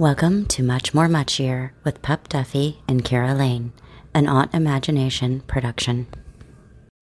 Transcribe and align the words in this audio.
Welcome 0.00 0.46
to 0.46 0.62
Much 0.62 0.94
More 0.94 1.08
Muchier 1.08 1.72
with 1.84 2.00
Pup 2.00 2.26
Duffy 2.26 2.78
and 2.88 3.04
Kara 3.04 3.34
Lane, 3.34 3.74
an 4.14 4.24
Autimagination 4.24 5.46
production. 5.46 6.06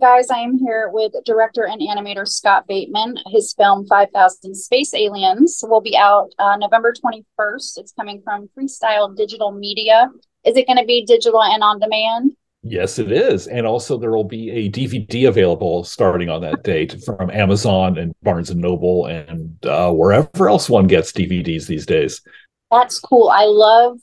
Guys, 0.01 0.31
I 0.31 0.39
am 0.39 0.59
here 0.59 0.91
with 0.93 1.13
director 1.25 1.65
and 1.65 1.81
animator 1.81 2.27
Scott 2.27 2.67
Bateman. 2.67 3.17
His 3.29 3.55
film 3.55 3.87
5000 3.87 4.53
Space 4.53 4.95
Aliens 4.95 5.63
will 5.69 5.81
be 5.81 5.97
out 5.97 6.31
uh, 6.41 6.57
November 6.57 6.93
21st. 6.93 7.79
It's 7.79 7.93
coming 7.93 8.21
from 8.25 8.51
Freestyle 8.59 9.17
Digital 9.17 9.53
Media. 9.53 10.11
Is 10.45 10.57
it 10.57 10.67
going 10.67 10.79
to 10.79 10.85
be 10.85 11.05
digital 11.07 11.41
and 11.41 11.63
on 11.63 11.79
demand? 11.79 12.33
Yes, 12.65 12.99
it 12.99 13.13
is. 13.13 13.47
And 13.47 13.65
also 13.65 13.97
there 13.97 14.11
will 14.11 14.25
be 14.25 14.51
a 14.51 14.69
DVD 14.69 15.29
available 15.29 15.85
starting 15.85 16.31
on 16.31 16.41
that 16.41 16.65
date 16.65 17.01
from 17.05 17.31
Amazon 17.31 17.97
and 17.97 18.13
Barnes 18.25 18.51
and 18.51 18.61
Noble 18.61 19.07
and 19.07 19.65
uh, 19.65 19.93
wherever 19.93 20.49
else 20.49 20.69
one 20.69 20.89
gets 20.89 21.13
DVDs 21.13 21.69
these 21.69 21.87
days. 21.87 22.23
That's 22.71 22.99
cool. 22.99 23.29
I 23.29 23.45
love 23.45 23.99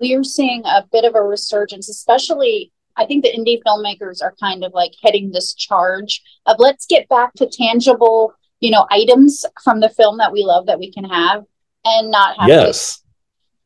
we 0.00 0.14
are 0.14 0.24
seeing 0.24 0.62
a 0.64 0.84
bit 0.90 1.04
of 1.04 1.14
a 1.14 1.22
resurgence, 1.22 1.88
especially 1.88 2.72
I 2.96 3.06
think 3.06 3.24
the 3.24 3.32
indie 3.32 3.60
filmmakers 3.66 4.22
are 4.22 4.34
kind 4.40 4.64
of 4.64 4.72
like 4.74 4.92
heading 5.02 5.30
this 5.30 5.54
charge 5.54 6.22
of 6.46 6.56
let's 6.58 6.86
get 6.86 7.08
back 7.08 7.32
to 7.34 7.46
tangible, 7.46 8.34
you 8.60 8.70
know, 8.70 8.86
items 8.90 9.44
from 9.62 9.80
the 9.80 9.88
film 9.88 10.18
that 10.18 10.32
we 10.32 10.42
love 10.42 10.66
that 10.66 10.78
we 10.78 10.92
can 10.92 11.04
have 11.04 11.44
and 11.84 12.10
not 12.10 12.38
have 12.38 12.48
yes. 12.48 12.98
To, 12.98 13.04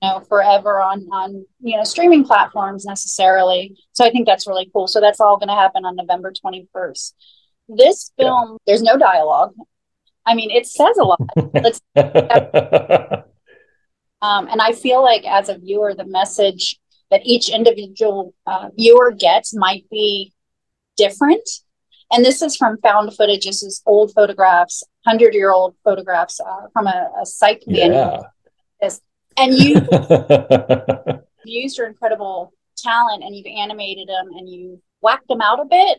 you 0.02 0.08
know, 0.10 0.20
forever 0.20 0.80
on 0.80 1.08
on 1.12 1.46
you 1.60 1.76
know 1.76 1.84
streaming 1.84 2.24
platforms 2.24 2.84
necessarily. 2.84 3.76
So 3.92 4.04
I 4.04 4.10
think 4.10 4.26
that's 4.26 4.46
really 4.46 4.70
cool. 4.72 4.86
So 4.86 5.00
that's 5.00 5.20
all 5.20 5.38
going 5.38 5.48
to 5.48 5.54
happen 5.54 5.84
on 5.84 5.96
November 5.96 6.32
21st. 6.32 7.14
This 7.68 8.12
film, 8.18 8.52
yeah. 8.52 8.56
there's 8.66 8.82
no 8.82 8.98
dialogue. 8.98 9.54
I 10.26 10.34
mean, 10.34 10.50
it 10.50 10.66
says 10.66 10.96
a 10.98 11.04
lot. 11.04 11.20
Let's 11.54 11.80
Um, 14.24 14.48
and 14.48 14.62
I 14.62 14.72
feel 14.72 15.02
like 15.02 15.26
as 15.26 15.50
a 15.50 15.58
viewer, 15.58 15.94
the 15.94 16.06
message 16.06 16.80
that 17.10 17.20
each 17.24 17.50
individual 17.50 18.34
uh, 18.46 18.70
viewer 18.74 19.12
gets 19.12 19.54
might 19.54 19.84
be 19.90 20.32
different. 20.96 21.46
And 22.10 22.24
this 22.24 22.40
is 22.40 22.56
from 22.56 22.78
found 22.78 23.14
footage. 23.14 23.44
This 23.44 23.62
is 23.62 23.82
old 23.84 24.12
photographs, 24.14 24.82
hundred 25.06 25.34
year 25.34 25.52
old 25.52 25.74
photographs 25.84 26.40
uh, 26.40 26.68
from 26.72 26.86
a, 26.86 27.10
a 27.20 27.26
psych 27.26 27.64
yeah. 27.66 28.20
And 29.36 29.52
you 29.52 29.74
used 31.44 31.76
your 31.76 31.88
incredible 31.88 32.52
talent 32.78 33.24
and 33.24 33.34
you've 33.34 33.46
animated 33.46 34.08
them 34.08 34.28
and 34.38 34.48
you 34.48 34.80
whacked 35.00 35.28
them 35.28 35.42
out 35.42 35.60
a 35.60 35.64
bit. 35.64 35.98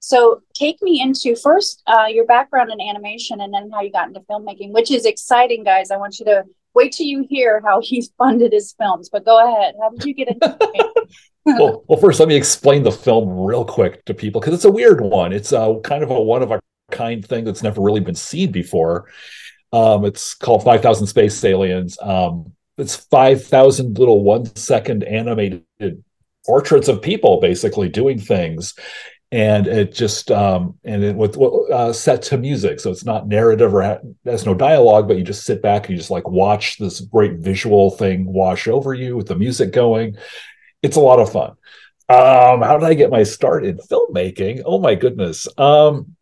So 0.00 0.42
take 0.54 0.82
me 0.82 1.00
into 1.00 1.34
first 1.34 1.82
uh, 1.86 2.06
your 2.08 2.26
background 2.26 2.70
in 2.70 2.80
animation 2.80 3.40
and 3.40 3.52
then 3.52 3.70
how 3.72 3.80
you 3.80 3.90
got 3.90 4.08
into 4.08 4.20
filmmaking, 4.20 4.72
which 4.72 4.90
is 4.90 5.06
exciting, 5.06 5.64
guys. 5.64 5.90
I 5.90 5.96
want 5.96 6.18
you 6.18 6.26
to 6.26 6.44
wait 6.74 6.92
till 6.92 7.06
you 7.06 7.26
hear 7.28 7.62
how 7.64 7.80
he's 7.80 8.10
funded 8.18 8.52
his 8.52 8.74
films. 8.78 9.08
But 9.10 9.24
go 9.24 9.42
ahead. 9.42 9.74
How 9.80 9.90
did 9.90 10.04
you 10.04 10.14
get 10.14 10.28
into 10.28 10.56
it? 10.60 11.08
well, 11.44 11.84
well, 11.88 11.98
first, 11.98 12.20
let 12.20 12.28
me 12.28 12.36
explain 12.36 12.82
the 12.82 12.92
film 12.92 13.28
real 13.28 13.64
quick 13.64 14.04
to 14.06 14.14
people 14.14 14.40
because 14.40 14.54
it's 14.54 14.64
a 14.64 14.72
weird 14.72 15.00
one. 15.00 15.32
It's 15.32 15.52
a 15.52 15.80
kind 15.84 16.02
of 16.02 16.10
a 16.10 16.20
one 16.20 16.42
of 16.42 16.50
a 16.50 16.60
kind 16.90 17.26
thing 17.26 17.44
that's 17.44 17.62
never 17.62 17.80
really 17.80 18.00
been 18.00 18.14
seen 18.14 18.52
before. 18.52 19.08
Um, 19.72 20.04
it's 20.04 20.34
called 20.34 20.62
5000 20.62 21.06
Space 21.06 21.44
Aliens. 21.44 21.98
Um, 22.00 22.52
it's 22.78 22.96
5,000 22.96 23.98
little 23.98 24.22
one 24.22 24.54
second 24.56 25.04
animated 25.04 25.64
portraits 26.46 26.88
of 26.88 27.00
people 27.00 27.40
basically 27.40 27.88
doing 27.88 28.18
things 28.18 28.74
and 29.32 29.66
it 29.66 29.92
just 29.92 30.30
um, 30.30 30.78
and 30.84 31.02
it 31.02 31.16
with 31.16 31.36
uh, 31.38 31.92
set 31.92 32.22
to 32.22 32.38
music. 32.38 32.80
So 32.80 32.90
it's 32.90 33.04
not 33.04 33.26
narrative 33.26 33.74
or 33.74 34.00
there's 34.24 34.46
no 34.46 34.54
dialogue 34.54 35.08
but 35.08 35.16
you 35.16 35.24
just 35.24 35.44
sit 35.44 35.62
back 35.62 35.82
and 35.82 35.90
you 35.90 35.96
just 35.96 36.10
like 36.10 36.28
watch 36.28 36.78
this 36.78 37.00
great 37.00 37.38
visual 37.38 37.90
thing 37.90 38.26
wash 38.32 38.68
over 38.68 38.94
you 38.94 39.16
with 39.16 39.26
the 39.26 39.36
music 39.36 39.72
going. 39.72 40.16
It's 40.82 40.96
a 40.96 41.00
lot 41.00 41.18
of 41.18 41.32
fun. 41.32 41.50
Um, 42.06 42.60
how 42.60 42.76
did 42.78 42.86
i 42.86 42.94
get 42.94 43.10
my 43.10 43.22
start 43.22 43.64
in 43.64 43.78
filmmaking? 43.78 44.62
Oh 44.66 44.78
my 44.78 44.94
goodness. 44.94 45.48
Um, 45.58 46.16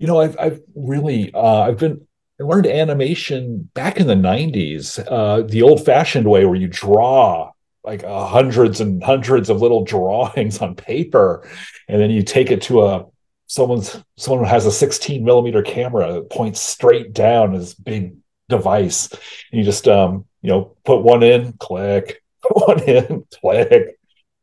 you 0.00 0.06
know 0.06 0.20
i've, 0.20 0.38
I've 0.38 0.60
really 0.74 1.32
uh, 1.34 1.62
i've 1.62 1.78
been 1.78 2.06
I 2.40 2.44
learned 2.44 2.66
animation 2.66 3.68
back 3.74 3.98
in 3.98 4.06
the 4.06 4.14
90s, 4.14 5.04
uh, 5.10 5.42
the 5.42 5.62
old 5.62 5.84
fashioned 5.84 6.30
way 6.30 6.44
where 6.44 6.54
you 6.54 6.68
draw 6.68 7.50
like 7.88 8.04
uh, 8.04 8.26
hundreds 8.26 8.82
and 8.82 9.02
hundreds 9.02 9.48
of 9.48 9.62
little 9.62 9.82
drawings 9.82 10.58
on 10.58 10.74
paper. 10.74 11.48
And 11.88 12.00
then 12.00 12.10
you 12.10 12.22
take 12.22 12.50
it 12.50 12.62
to 12.62 12.84
a 12.84 13.06
someone's 13.46 13.96
someone 14.18 14.46
has 14.46 14.66
a 14.66 14.70
16 14.70 15.24
millimeter 15.24 15.62
camera 15.62 16.12
that 16.12 16.28
points 16.28 16.60
straight 16.60 17.14
down 17.14 17.54
this 17.54 17.72
big 17.72 18.14
device. 18.50 19.10
And 19.10 19.58
you 19.58 19.64
just 19.64 19.88
um 19.88 20.26
you 20.42 20.50
know 20.50 20.76
put 20.84 21.02
one 21.02 21.22
in 21.22 21.54
click 21.54 22.22
put 22.42 22.68
one 22.68 22.82
in 22.82 23.26
click. 23.40 23.98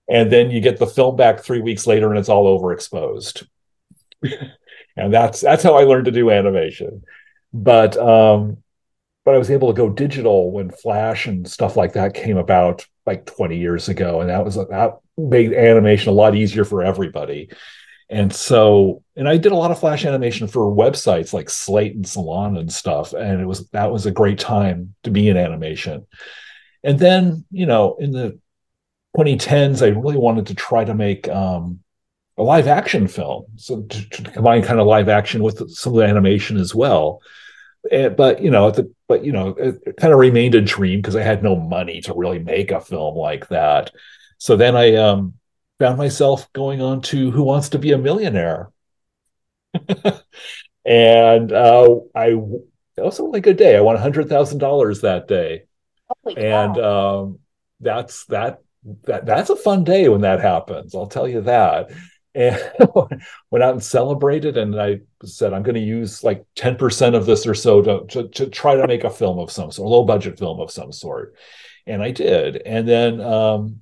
And 0.09 0.31
then 0.31 0.49
you 0.49 0.59
get 0.59 0.77
the 0.77 0.87
film 0.87 1.15
back 1.15 1.41
three 1.41 1.61
weeks 1.61 1.85
later 1.85 2.09
and 2.09 2.17
it's 2.17 2.29
all 2.29 2.59
overexposed 2.59 3.47
and 4.97 5.13
that's 5.13 5.41
that's 5.41 5.63
how 5.63 5.75
i 5.75 5.83
learned 5.83 6.05
to 6.05 6.11
do 6.11 6.31
animation. 6.31 7.03
But 7.53 7.95
um 7.95 8.63
but 9.25 9.33
I 9.33 9.39
was 9.39 9.49
able 9.49 9.67
to 9.67 9.77
go 9.77 9.89
digital 9.89 10.51
when 10.51 10.69
Flash 10.69 11.25
and 11.25 11.49
stuff 11.49 11.75
like 11.75 11.93
that 11.93 12.13
came 12.13 12.37
about 12.37 12.85
like 13.07 13.25
20 13.25 13.57
years 13.57 13.89
ago, 13.89 14.21
and 14.21 14.29
that 14.29 14.45
was 14.45 14.55
that 14.55 14.99
made 15.17 15.51
animation 15.53 16.09
a 16.09 16.15
lot 16.15 16.35
easier 16.35 16.63
for 16.63 16.83
everybody. 16.83 17.49
And 18.07 18.31
so, 18.31 19.01
and 19.15 19.27
I 19.27 19.37
did 19.37 19.51
a 19.51 19.55
lot 19.55 19.71
of 19.71 19.79
Flash 19.79 20.05
animation 20.05 20.47
for 20.47 20.73
websites 20.73 21.33
like 21.33 21.49
Slate 21.49 21.95
and 21.95 22.07
Salon 22.07 22.55
and 22.55 22.71
stuff, 22.71 23.13
and 23.13 23.41
it 23.41 23.45
was 23.45 23.67
that 23.69 23.91
was 23.91 24.05
a 24.05 24.11
great 24.11 24.37
time 24.37 24.93
to 25.03 25.09
be 25.09 25.27
in 25.27 25.37
animation. 25.37 26.05
And 26.83 26.99
then, 26.99 27.45
you 27.49 27.65
know, 27.65 27.95
in 27.99 28.11
the 28.11 28.39
2010s, 29.17 29.81
I 29.81 29.87
really 29.87 30.17
wanted 30.17 30.47
to 30.47 30.55
try 30.55 30.85
to 30.85 30.93
make 30.93 31.27
um, 31.29 31.79
a 32.37 32.43
live 32.43 32.67
action 32.67 33.07
film, 33.07 33.45
so 33.55 33.81
to, 33.81 34.09
to 34.09 34.31
combine 34.31 34.61
kind 34.61 34.79
of 34.79 34.85
live 34.85 35.09
action 35.09 35.41
with 35.41 35.67
some 35.71 35.93
of 35.93 35.97
the 35.97 36.05
animation 36.05 36.57
as 36.57 36.75
well 36.75 37.21
but 38.15 38.41
you 38.41 38.51
know, 38.51 38.71
the, 38.71 38.91
but 39.07 39.23
you 39.23 39.31
know, 39.31 39.49
it, 39.49 39.81
it 39.85 39.97
kind 39.97 40.13
of 40.13 40.19
remained 40.19 40.55
a 40.55 40.61
dream 40.61 40.99
because 40.99 41.15
I 41.15 41.23
had 41.23 41.43
no 41.43 41.55
money 41.55 42.01
to 42.01 42.13
really 42.13 42.39
make 42.39 42.71
a 42.71 42.81
film 42.81 43.15
like 43.15 43.47
that. 43.49 43.91
So 44.37 44.55
then 44.55 44.75
I 44.75 44.95
um, 44.95 45.33
found 45.79 45.97
myself 45.97 46.51
going 46.53 46.81
on 46.81 47.01
to 47.01 47.31
Who 47.31 47.43
Wants 47.43 47.69
to 47.69 47.79
Be 47.79 47.91
a 47.91 47.97
Millionaire, 47.97 48.71
and 50.85 51.51
uh, 51.51 51.99
I 52.15 52.29
that 52.95 53.05
was 53.05 53.19
a 53.19 53.23
really 53.23 53.41
good 53.41 53.57
day. 53.57 53.75
I 53.77 53.81
won 53.81 53.97
hundred 53.97 54.29
thousand 54.29 54.59
dollars 54.59 55.01
that 55.01 55.27
day, 55.27 55.65
and 56.35 56.77
um, 56.77 57.39
that's 57.79 58.25
that 58.25 58.61
that 59.05 59.25
that's 59.25 59.49
a 59.49 59.55
fun 59.55 59.83
day 59.83 60.09
when 60.09 60.21
that 60.21 60.41
happens. 60.41 60.95
I'll 60.95 61.07
tell 61.07 61.27
you 61.27 61.41
that 61.41 61.91
and 62.35 62.61
went 63.49 63.63
out 63.63 63.73
and 63.73 63.83
celebrated 63.83 64.57
and 64.57 64.79
i 64.79 64.99
said 65.23 65.53
i'm 65.53 65.63
going 65.63 65.75
to 65.75 65.81
use 65.81 66.23
like 66.23 66.45
10% 66.57 67.15
of 67.15 67.25
this 67.25 67.47
or 67.47 67.55
so 67.55 67.81
to, 67.81 68.05
to, 68.07 68.27
to, 68.29 68.47
try 68.47 68.75
to 68.75 68.87
make 68.87 69.03
a 69.03 69.09
film 69.09 69.39
of 69.39 69.51
some 69.51 69.71
sort 69.71 69.85
a 69.85 69.89
low 69.89 70.03
budget 70.03 70.37
film 70.37 70.59
of 70.59 70.69
some 70.69 70.91
sort. 70.91 71.35
And 71.87 72.03
i 72.03 72.11
did. 72.11 72.57
And 72.57 72.87
then 72.87 73.21
um, 73.21 73.79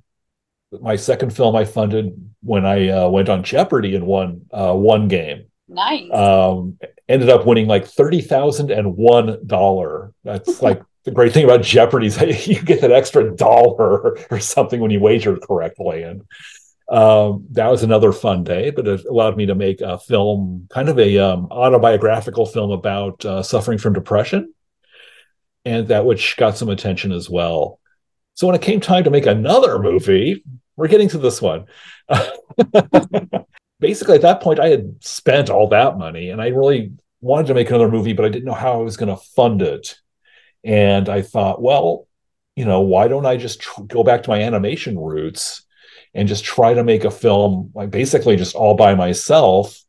my 0.82 0.96
second 0.96 1.36
film 1.36 1.56
i 1.56 1.66
funded 1.66 2.14
when 2.42 2.66
i 2.66 2.90
uh, 2.90 3.10
went 3.10 3.30
on 3.30 3.44
jeopardy 3.44 3.96
and 3.96 4.06
won 4.06 4.46
uh, 4.52 4.74
one 4.74 5.08
game. 5.08 5.46
Nice. 5.68 6.12
Um, 6.12 6.78
ended 7.10 7.30
up 7.30 7.46
winning 7.46 7.68
like 7.68 7.86
$30001 7.86 10.14
that's 10.24 10.62
like 10.62 10.82
the 11.06 11.12
great 11.12 11.34
thing 11.34 11.44
about 11.44 11.62
jeopardy 11.62 12.08
is 12.08 12.20
you 12.48 12.62
get 12.62 12.82
that 12.82 12.92
extra 12.92 13.36
dollar 13.36 14.18
or 14.30 14.40
something 14.40 14.80
when 14.80 14.92
you 14.92 15.00
wager 15.00 15.38
correctly. 15.38 16.04
And 16.04 16.24
um, 16.94 17.48
that 17.50 17.72
was 17.72 17.82
another 17.82 18.12
fun 18.12 18.44
day, 18.44 18.70
but 18.70 18.88
it 18.88 19.04
allowed 19.06 19.36
me 19.36 19.48
to 19.48 19.56
make 19.56 19.82
a 19.82 19.98
film, 19.98 20.68
kind 20.70 20.90
of 20.90 21.00
a 21.00 21.18
um, 21.18 21.48
autobiographical 21.50 22.46
film 22.46 22.70
about 22.70 23.26
uh, 23.26 23.42
suffering 23.42 23.80
from 23.80 23.94
depression, 23.94 24.54
and 25.66 25.88
that 25.88 26.06
which 26.06 26.38
got 26.38 26.56
some 26.56 26.70
attention 26.70 27.12
as 27.12 27.28
well. 27.28 27.80
So 28.36 28.46
when 28.46 28.56
it 28.56 28.62
came 28.62 28.80
time 28.80 29.06
to 29.06 29.10
make 29.10 29.26
another 29.26 29.80
movie, 29.80 30.44
we're 30.76 30.88
getting 30.88 31.10
to 31.10 31.18
this 31.18 31.42
one. 31.42 31.66
Basically, 33.80 34.16
at 34.16 34.22
that 34.22 34.42
point, 34.42 34.60
I 34.60 34.68
had 34.68 35.04
spent 35.04 35.50
all 35.50 35.70
that 35.70 35.98
money, 35.98 36.30
and 36.30 36.40
I 36.40 36.50
really 36.50 36.92
wanted 37.22 37.48
to 37.48 37.56
make 37.56 37.70
another 37.70 37.90
movie, 37.90 38.14
but 38.14 38.26
I 38.26 38.30
didn't 38.30 38.46
know 38.46 38.54
how 38.54 38.74
I 38.74 38.84
was 38.84 38.98
going 38.98 39.10
to 39.10 39.24
fund 39.36 39.64
it. 39.64 39.96
And 40.64 41.10
I 41.10 41.24
thought, 41.24 41.60
well, 41.60 42.08
you 42.56 42.66
know, 42.66 42.82
why 42.82 43.08
don't 43.08 43.26
I 43.26 43.36
just 43.38 43.62
tr- 43.62 43.82
go 43.82 44.04
back 44.04 44.22
to 44.24 44.30
my 44.30 44.42
animation 44.42 45.00
roots? 45.00 45.66
And 46.14 46.28
just 46.28 46.44
try 46.44 46.74
to 46.74 46.84
make 46.84 47.04
a 47.04 47.12
film 47.12 47.72
like 47.74 47.92
basically 47.92 48.36
just 48.36 48.56
all 48.56 48.76
by 48.76 48.96
myself 48.96 49.80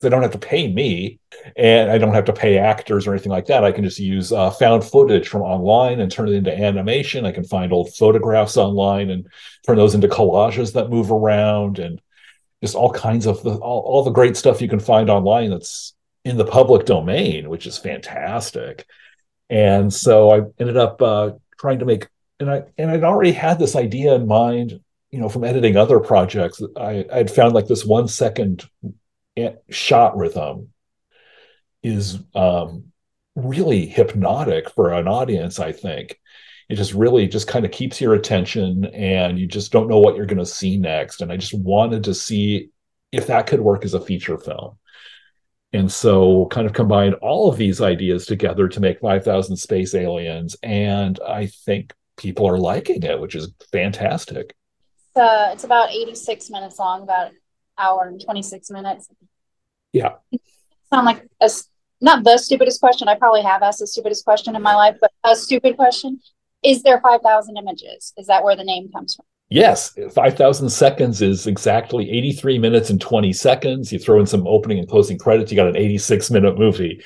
they 0.00 0.08
don't 0.08 0.22
have 0.22 0.32
to 0.32 0.38
pay 0.38 0.66
me 0.70 1.20
and 1.56 1.90
i 1.90 1.98
don't 1.98 2.14
have 2.14 2.24
to 2.24 2.32
pay 2.32 2.58
actors 2.58 3.06
or 3.06 3.12
anything 3.12 3.32
like 3.32 3.46
that. 3.46 3.64
I 3.64 3.72
can 3.72 3.84
just 3.84 3.98
use 3.98 4.32
uh, 4.32 4.50
found 4.50 4.84
footage 4.84 5.28
from 5.28 5.42
online 5.42 6.00
and 6.00 6.10
turn 6.10 6.28
it 6.28 6.34
into 6.34 6.56
animation. 6.56 7.24
I 7.24 7.32
can 7.32 7.44
find 7.44 7.72
old 7.72 7.94
photographs 7.94 8.56
online 8.56 9.10
and 9.10 9.26
turn 9.64 9.76
those 9.76 9.94
into 9.94 10.08
collages 10.08 10.72
that 10.74 10.90
move 10.90 11.10
around 11.10 11.78
and 11.78 12.00
just 12.62 12.76
all 12.76 12.92
kinds 12.92 13.26
of 13.26 13.42
the, 13.42 13.54
all, 13.54 13.80
all 13.80 14.04
the 14.04 14.10
great 14.10 14.36
stuff 14.36 14.60
you 14.60 14.68
can 14.68 14.80
find 14.80 15.10
online 15.10 15.50
that's 15.50 15.94
in 16.24 16.36
the 16.36 16.44
public 16.44 16.86
domain 16.86 17.48
which 17.48 17.66
is 17.66 17.78
fantastic. 17.78 18.86
And 19.48 19.92
so 19.92 20.30
i 20.30 20.40
ended 20.58 20.76
up 20.76 21.00
uh, 21.02 21.32
trying 21.58 21.78
to 21.80 21.84
make 21.84 22.08
and 22.40 22.50
I 22.50 22.62
and 22.76 22.90
I'd 22.90 23.04
already 23.04 23.32
had 23.32 23.58
this 23.58 23.76
idea 23.76 24.14
in 24.14 24.26
mind, 24.26 24.80
you 25.12 25.20
know, 25.20 25.28
from 25.28 25.44
editing 25.44 25.76
other 25.76 26.00
projects. 26.00 26.60
I 26.76 27.04
I'd 27.12 27.30
found 27.30 27.54
like 27.54 27.66
this 27.66 27.84
one 27.84 28.08
second 28.08 28.64
shot 29.70 30.16
rhythm 30.16 30.70
is 31.82 32.18
um, 32.34 32.92
really 33.36 33.86
hypnotic 33.86 34.70
for 34.70 34.92
an 34.92 35.06
audience. 35.06 35.60
I 35.60 35.72
think 35.72 36.18
it 36.68 36.76
just 36.76 36.94
really 36.94 37.26
just 37.28 37.46
kind 37.46 37.64
of 37.64 37.70
keeps 37.70 38.00
your 38.00 38.14
attention, 38.14 38.86
and 38.86 39.38
you 39.38 39.46
just 39.46 39.70
don't 39.70 39.88
know 39.88 39.98
what 39.98 40.16
you're 40.16 40.26
going 40.26 40.38
to 40.38 40.46
see 40.46 40.78
next. 40.78 41.20
And 41.20 41.30
I 41.30 41.36
just 41.36 41.54
wanted 41.54 42.04
to 42.04 42.14
see 42.14 42.70
if 43.12 43.26
that 43.26 43.46
could 43.46 43.60
work 43.60 43.84
as 43.84 43.94
a 43.94 44.00
feature 44.00 44.38
film. 44.38 44.78
And 45.74 45.90
so, 45.90 46.46
kind 46.46 46.66
of 46.66 46.72
combine 46.72 47.14
all 47.14 47.50
of 47.50 47.58
these 47.58 47.80
ideas 47.80 48.26
together 48.26 48.68
to 48.68 48.80
make 48.80 49.00
5,000 49.00 49.56
Space 49.56 49.94
Aliens. 49.94 50.56
And 50.62 51.18
I 51.26 51.46
think 51.46 51.94
people 52.16 52.46
are 52.46 52.58
liking 52.58 53.02
it, 53.02 53.20
which 53.20 53.34
is 53.34 53.52
fantastic. 53.72 54.54
Uh, 55.14 55.50
it's 55.52 55.64
about 55.64 55.90
86 55.90 56.50
minutes 56.50 56.78
long, 56.78 57.02
about 57.02 57.28
an 57.28 57.36
hour 57.78 58.08
and 58.08 58.20
26 58.22 58.70
minutes. 58.70 59.08
Yeah. 59.92 60.14
Sound 60.90 61.06
like 61.06 61.26
a, 61.40 61.50
not 62.00 62.24
the 62.24 62.38
stupidest 62.38 62.80
question. 62.80 63.08
I 63.08 63.14
probably 63.14 63.42
have 63.42 63.62
asked 63.62 63.80
the 63.80 63.86
stupidest 63.86 64.24
question 64.24 64.56
in 64.56 64.62
my 64.62 64.74
life, 64.74 64.96
but 65.00 65.12
a 65.24 65.36
stupid 65.36 65.76
question. 65.76 66.20
Is 66.62 66.82
there 66.82 67.00
5,000 67.00 67.56
images? 67.56 68.12
Is 68.16 68.26
that 68.28 68.44
where 68.44 68.56
the 68.56 68.64
name 68.64 68.90
comes 68.92 69.16
from? 69.16 69.24
Yes, 69.48 69.96
5,000 70.14 70.70
seconds 70.70 71.20
is 71.20 71.46
exactly 71.46 72.10
83 72.10 72.58
minutes 72.58 72.88
and 72.88 72.98
20 72.98 73.34
seconds. 73.34 73.92
You 73.92 73.98
throw 73.98 74.18
in 74.18 74.26
some 74.26 74.46
opening 74.46 74.78
and 74.78 74.88
closing 74.88 75.18
credits, 75.18 75.52
you 75.52 75.56
got 75.56 75.68
an 75.68 75.76
86 75.76 76.30
minute 76.30 76.58
movie. 76.58 77.04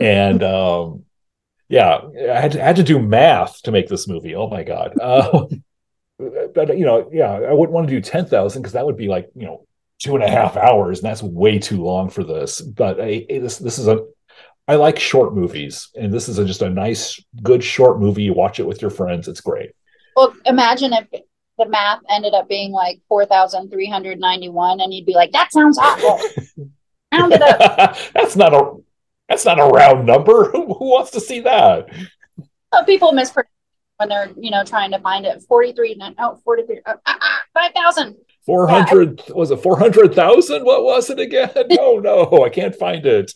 and 0.00 0.42
um, 0.42 1.04
yeah, 1.68 2.00
I 2.30 2.40
had, 2.40 2.52
to, 2.52 2.62
I 2.62 2.66
had 2.66 2.76
to 2.76 2.82
do 2.82 3.00
math 3.00 3.62
to 3.62 3.72
make 3.72 3.88
this 3.88 4.06
movie. 4.06 4.34
Oh 4.34 4.48
my 4.48 4.62
God. 4.62 4.92
Um, 5.00 5.64
but, 6.18 6.76
you 6.78 6.84
know, 6.84 7.08
yeah, 7.12 7.32
I 7.32 7.52
wouldn't 7.52 7.72
want 7.74 7.88
to 7.88 7.94
do 7.94 8.00
10,000 8.00 8.62
because 8.62 8.72
that 8.72 8.86
would 8.86 8.96
be 8.96 9.08
like, 9.08 9.28
you 9.34 9.46
know, 9.46 9.66
two 9.98 10.14
and 10.14 10.24
a 10.24 10.28
half 10.28 10.56
hours, 10.56 10.98
and 11.00 11.08
that's 11.08 11.22
way 11.22 11.58
too 11.58 11.82
long 11.82 12.10
for 12.10 12.24
this. 12.24 12.60
But 12.60 13.00
I, 13.00 13.26
this, 13.28 13.58
this 13.58 13.78
is 13.78 13.88
a, 13.88 14.04
I 14.68 14.76
like 14.76 14.98
short 14.98 15.34
movies, 15.34 15.90
and 15.94 16.12
this 16.12 16.28
is 16.28 16.38
a, 16.38 16.44
just 16.44 16.62
a 16.62 16.70
nice, 16.70 17.22
good 17.42 17.62
short 17.62 18.00
movie. 18.00 18.22
You 18.22 18.34
watch 18.34 18.60
it 18.60 18.66
with 18.66 18.82
your 18.82 18.90
friends. 18.90 19.28
It's 19.28 19.40
great. 19.40 19.70
Well, 20.16 20.34
imagine 20.44 20.92
if 20.92 21.06
the 21.58 21.68
math 21.68 22.00
ended 22.10 22.34
up 22.34 22.48
being 22.48 22.72
like 22.72 23.00
4,391 23.08 24.80
and 24.80 24.92
you'd 24.94 25.06
be 25.06 25.14
like, 25.14 25.32
that 25.32 25.52
sounds 25.52 25.78
awful. 25.78 26.20
Round 27.12 27.32
it 27.32 27.42
up. 27.42 27.96
that's 28.14 28.36
not 28.36 28.52
a 28.52 28.72
that's 29.28 29.44
not 29.44 29.58
a 29.58 29.64
round 29.64 30.06
number. 30.06 30.44
Who, 30.52 30.72
who 30.74 30.90
wants 30.90 31.10
to 31.12 31.20
see 31.20 31.40
that? 31.40 31.88
Oh, 32.72 32.84
people 32.84 33.12
mispronounce 33.12 33.48
when 33.96 34.08
they're, 34.08 34.30
you 34.36 34.50
know, 34.50 34.64
trying 34.64 34.90
to 34.92 34.98
find 35.00 35.24
it. 35.26 35.42
43, 35.48 35.96
no, 35.96 36.40
43, 36.44 36.80
uh, 36.86 36.94
uh, 37.04 37.14
5,000. 37.54 38.16
400, 38.44 39.22
yeah. 39.26 39.34
was 39.34 39.50
it 39.50 39.56
400,000? 39.56 40.64
What 40.64 40.84
was 40.84 41.10
it 41.10 41.18
again? 41.18 41.50
No, 41.70 41.98
no, 41.98 42.44
I 42.44 42.48
can't 42.48 42.74
find 42.74 43.04
it. 43.04 43.32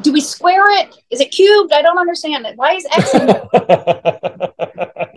Do 0.00 0.12
we 0.12 0.20
square 0.20 0.64
it? 0.80 0.96
Is 1.10 1.20
it 1.20 1.30
cubed? 1.32 1.72
I 1.72 1.82
don't 1.82 1.98
understand 1.98 2.46
it. 2.46 2.56
Why 2.56 2.74
is 2.74 2.86
X? 2.92 3.10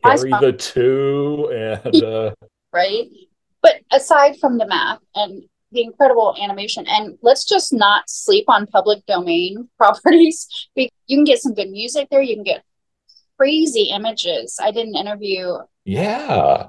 Carry 0.04 0.32
the 0.32 0.56
two 0.58 1.52
and. 1.54 2.04
Uh... 2.04 2.32
right. 2.74 3.08
But 3.62 3.82
aside 3.92 4.38
from 4.40 4.58
the 4.58 4.66
math 4.66 5.00
and 5.14 5.44
the 5.72 5.84
incredible 5.84 6.36
animation. 6.42 6.86
And 6.88 7.18
let's 7.22 7.46
just 7.46 7.74
not 7.74 8.10
sleep 8.10 8.46
on 8.48 8.68
public 8.68 9.06
domain 9.06 9.70
properties. 9.78 10.48
You 10.76 10.90
can 11.10 11.24
get 11.24 11.40
some 11.40 11.54
good 11.54 11.70
music 11.70 12.08
there. 12.12 12.22
You 12.22 12.36
can 12.36 12.44
get 12.44 12.64
crazy 13.42 13.86
images. 13.86 14.60
I 14.62 14.70
did 14.70 14.88
an 14.88 14.96
interview. 14.96 15.56
Yeah. 15.84 16.68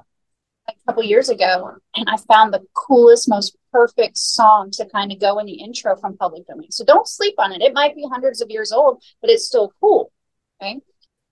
A 0.67 0.73
couple 0.87 1.03
years 1.03 1.29
ago, 1.29 1.75
and 1.95 2.09
I 2.09 2.17
found 2.17 2.51
the 2.51 2.65
coolest, 2.73 3.29
most 3.29 3.55
perfect 3.71 4.17
song 4.17 4.71
to 4.71 4.85
kind 4.87 5.11
of 5.11 5.19
go 5.19 5.37
in 5.37 5.45
the 5.45 5.53
intro 5.53 5.95
from 5.95 6.17
public 6.17 6.47
domain. 6.47 6.71
So 6.71 6.83
don't 6.83 7.07
sleep 7.07 7.35
on 7.37 7.51
it. 7.51 7.61
It 7.61 7.75
might 7.75 7.95
be 7.95 8.07
hundreds 8.11 8.41
of 8.41 8.49
years 8.49 8.71
old, 8.71 9.03
but 9.21 9.29
it's 9.29 9.45
still 9.45 9.71
cool. 9.81 10.11
Okay. 10.59 10.79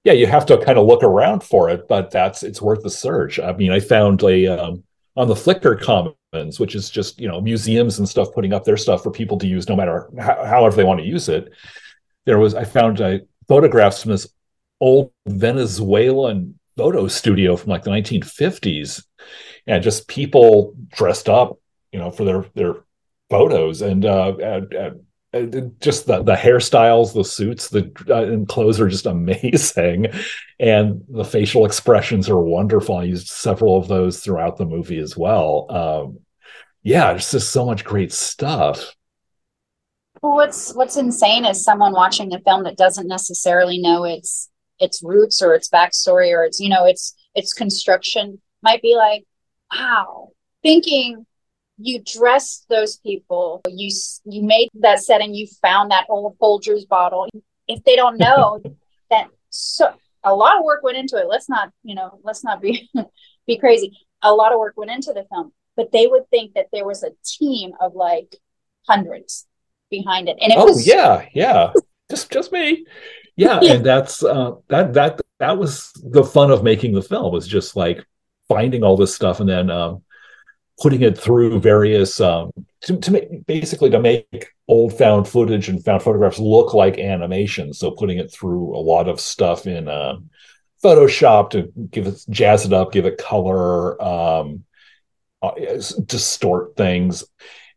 Yeah, 0.03 0.13
you 0.13 0.27
have 0.27 0.45
to 0.47 0.63
kind 0.63 0.77
of 0.77 0.85
look 0.85 1.01
around 1.01 1.41
for 1.41 1.71
it, 1.71 1.87
but 1.87 2.11
that's 2.11 2.43
it's 2.43 2.61
worth 2.61 2.83
the 2.83 2.89
search. 2.91 3.39
I 3.39 3.53
mean, 3.53 3.71
I 3.71 3.79
found 3.79 4.21
a 4.21 4.45
um, 4.45 4.83
on 5.15 5.27
the 5.27 5.33
Flickr 5.33 5.79
Commons, 5.81 6.59
which 6.59 6.75
is 6.75 6.91
just 6.91 7.19
you 7.19 7.27
know 7.27 7.41
museums 7.41 7.97
and 7.97 8.07
stuff 8.07 8.31
putting 8.35 8.53
up 8.53 8.63
their 8.63 8.77
stuff 8.77 9.01
for 9.01 9.09
people 9.09 9.39
to 9.39 9.47
use, 9.47 9.67
no 9.67 9.75
matter 9.75 10.07
how, 10.19 10.45
however 10.45 10.75
they 10.75 10.83
want 10.83 10.99
to 10.99 11.05
use 11.05 11.29
it. 11.29 11.51
There 12.25 12.37
was 12.37 12.53
I 12.53 12.63
found 12.63 13.01
uh, 13.01 13.19
photographs 13.47 14.03
from 14.03 14.11
this 14.11 14.27
old 14.81 15.11
Venezuelan 15.27 16.59
photo 16.75 17.07
studio 17.07 17.55
from 17.55 17.69
like 17.69 17.83
the 17.83 17.91
1950s, 17.91 19.03
and 19.67 19.83
just 19.83 20.07
people 20.07 20.73
dressed 20.89 21.29
up, 21.29 21.59
you 21.91 21.99
know, 21.99 22.11
for 22.11 22.25
their 22.25 22.45
their 22.55 22.75
photos, 23.29 23.81
and, 23.81 24.03
uh, 24.03 24.35
and, 24.37 24.73
and 25.31 25.79
just 25.79 26.07
the, 26.07 26.21
the 26.21 26.35
hairstyles, 26.35 27.13
the 27.13 27.23
suits, 27.23 27.69
the 27.69 27.91
uh, 28.09 28.23
and 28.23 28.47
clothes 28.47 28.81
are 28.81 28.89
just 28.89 29.05
amazing, 29.17 30.07
and 30.59 31.03
the 31.07 31.23
facial 31.23 31.65
expressions 31.65 32.29
are 32.29 32.41
wonderful. 32.41 32.97
I 32.97 33.03
used 33.03 33.27
several 33.27 33.77
of 33.77 33.87
those 33.87 34.19
throughout 34.19 34.57
the 34.57 34.65
movie 34.65 34.99
as 34.99 35.15
well. 35.15 35.67
Um, 35.69 36.19
yeah, 36.83 37.11
it's 37.11 37.31
just 37.31 37.51
so 37.51 37.65
much 37.65 37.85
great 37.85 38.11
stuff. 38.11 38.95
Well, 40.21 40.33
what's 40.33 40.73
what's 40.73 40.97
insane 40.97 41.45
is 41.45 41.63
someone 41.63 41.93
watching 41.93 42.29
the 42.29 42.39
film 42.39 42.63
that 42.63 42.77
doesn't 42.77 43.07
necessarily 43.07 43.79
know 43.79 44.03
its 44.03 44.50
its 44.81 45.01
roots 45.03 45.41
or 45.41 45.53
its 45.53 45.69
backstory 45.69 46.35
or 46.35 46.43
its 46.43 46.59
you 46.59 46.69
know 46.69 46.85
its 46.85 47.15
its 47.35 47.53
construction 47.53 48.41
might 48.61 48.81
be 48.81 48.95
like, 48.95 49.23
wow, 49.73 50.29
thinking 50.61 51.25
you 51.77 52.01
dressed 52.03 52.65
those 52.69 52.97
people 52.97 53.61
you 53.67 53.89
you 54.25 54.43
made 54.43 54.69
that 54.75 54.99
setting 54.99 55.33
you 55.33 55.47
found 55.61 55.91
that 55.91 56.05
old 56.09 56.37
folgers 56.37 56.87
bottle. 56.87 57.27
If 57.67 57.83
they 57.83 57.95
don't 57.95 58.17
know 58.19 58.61
that 59.09 59.27
so 59.49 59.93
a 60.23 60.35
lot 60.35 60.57
of 60.57 60.63
work 60.63 60.83
went 60.83 60.97
into 60.97 61.17
it. 61.17 61.27
Let's 61.27 61.49
not 61.49 61.71
you 61.83 61.95
know 61.95 62.19
let's 62.23 62.43
not 62.43 62.61
be 62.61 62.89
be 63.47 63.57
crazy. 63.57 63.97
A 64.21 64.33
lot 64.33 64.51
of 64.51 64.59
work 64.59 64.75
went 64.77 64.91
into 64.91 65.13
the 65.13 65.25
film 65.31 65.53
but 65.75 65.91
they 65.91 66.07
would 66.07 66.29
think 66.29 66.53
that 66.53 66.67
there 66.71 66.85
was 66.85 67.03
a 67.03 67.11
team 67.25 67.71
of 67.79 67.95
like 67.95 68.35
hundreds 68.87 69.47
behind 69.89 70.29
it. 70.29 70.37
And 70.41 70.51
it 70.51 70.57
oh 70.57 70.65
was 70.65 70.87
yeah 70.87 71.27
yeah. 71.33 71.73
Just 72.09 72.31
just 72.31 72.51
me 72.51 72.85
yeah, 73.35 73.59
yeah. 73.61 73.73
and 73.73 73.85
that's 73.85 74.23
uh 74.23 74.51
that 74.67 74.93
that 74.93 75.21
that 75.39 75.57
was 75.57 75.91
the 76.03 76.23
fun 76.23 76.51
of 76.51 76.63
making 76.63 76.93
the 76.93 77.01
film 77.01 77.31
was 77.31 77.47
just 77.47 77.75
like 77.75 78.05
finding 78.47 78.83
all 78.83 78.97
this 78.97 79.15
stuff 79.15 79.39
and 79.39 79.49
then 79.49 79.69
um 79.69 80.03
putting 80.81 81.01
it 81.01 81.17
through 81.17 81.59
various 81.59 82.19
um, 82.19 82.51
to, 82.81 82.97
to 82.97 83.11
make 83.11 83.45
basically 83.45 83.89
to 83.89 83.99
make 83.99 84.47
old 84.67 84.97
found 84.97 85.27
footage 85.27 85.69
and 85.69 85.83
found 85.85 86.01
photographs 86.01 86.39
look 86.39 86.73
like 86.73 86.97
animation. 86.97 87.73
So 87.73 87.91
putting 87.91 88.17
it 88.17 88.31
through 88.31 88.75
a 88.75 88.81
lot 88.81 89.07
of 89.07 89.19
stuff 89.19 89.67
in 89.67 89.87
uh, 89.87 90.15
Photoshop 90.83 91.51
to 91.51 91.71
give 91.91 92.07
it 92.07 92.25
jazz 92.29 92.65
it 92.65 92.73
up, 92.73 92.91
give 92.91 93.05
it 93.05 93.19
color, 93.19 94.01
um, 94.01 94.63
uh, 95.43 95.51
distort 96.05 96.75
things, 96.75 97.23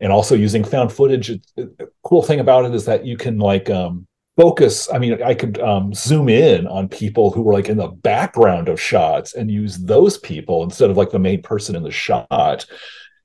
and 0.01 0.11
also 0.11 0.35
using 0.35 0.65
found 0.65 0.91
footage. 0.91 1.29
The 1.57 1.91
cool 2.03 2.23
thing 2.23 2.41
about 2.41 2.65
it 2.65 2.75
is 2.75 2.87
that 2.87 3.05
you 3.05 3.19
can 3.19 3.39
like 3.39 3.69
um, 3.69 4.07
focus 4.37 4.89
i 4.93 4.99
mean 4.99 5.23
i 5.23 5.33
could 5.33 5.61
um, 5.61 5.95
zoom 5.95 6.29
in 6.29 6.67
on 6.67 6.89
people 6.89 7.31
who 7.31 7.43
were 7.43 7.53
like 7.53 7.69
in 7.69 7.77
the 7.77 7.87
background 7.89 8.69
of 8.69 8.81
shots 8.81 9.35
and 9.35 9.51
use 9.51 9.77
those 9.79 10.19
people 10.19 10.63
instead 10.63 10.91
of 10.91 10.97
like 10.97 11.11
the 11.11 11.19
main 11.19 11.43
person 11.43 11.77
in 11.77 11.83
the 11.83 11.91
shot. 11.91 12.67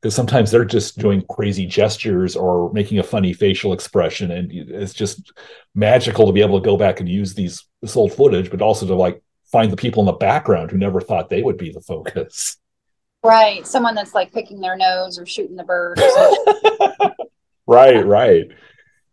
Because 0.02 0.16
sometimes 0.16 0.50
they're 0.50 0.64
just 0.64 0.98
doing 0.98 1.26
crazy 1.30 1.66
gestures 1.66 2.38
or 2.38 2.72
making 2.72 3.00
a 3.00 3.04
funny 3.04 3.34
facial 3.34 3.74
expression 3.74 4.32
and 4.32 4.50
it's 4.50 4.94
just 4.94 5.34
magical 5.76 6.26
to 6.26 6.32
be 6.32 6.42
able 6.42 6.58
to 6.58 6.66
go 6.66 6.78
back 6.78 7.02
and 7.02 7.10
use 7.10 7.34
these 7.34 7.66
this 7.82 7.98
old 7.98 8.14
footage 8.14 8.50
but 8.50 8.62
also 8.62 8.88
to 8.88 8.96
like 8.96 9.22
find 9.52 9.70
the 9.72 9.76
people 9.76 10.02
in 10.02 10.06
the 10.06 10.14
background 10.14 10.72
who 10.72 10.78
never 10.78 11.02
thought 11.02 11.30
they 11.30 11.42
would 11.42 11.58
be 11.58 11.72
the 11.72 11.82
focus. 11.82 12.58
Right. 13.22 13.68
Someone 13.68 13.94
that's 13.94 14.16
like 14.16 14.32
picking 14.32 14.62
their 14.62 14.78
nose 14.78 15.20
or 15.20 15.26
shooting 15.26 15.58
the 15.58 15.66
bird 15.66 16.00
right 17.68 18.06
right 18.06 18.48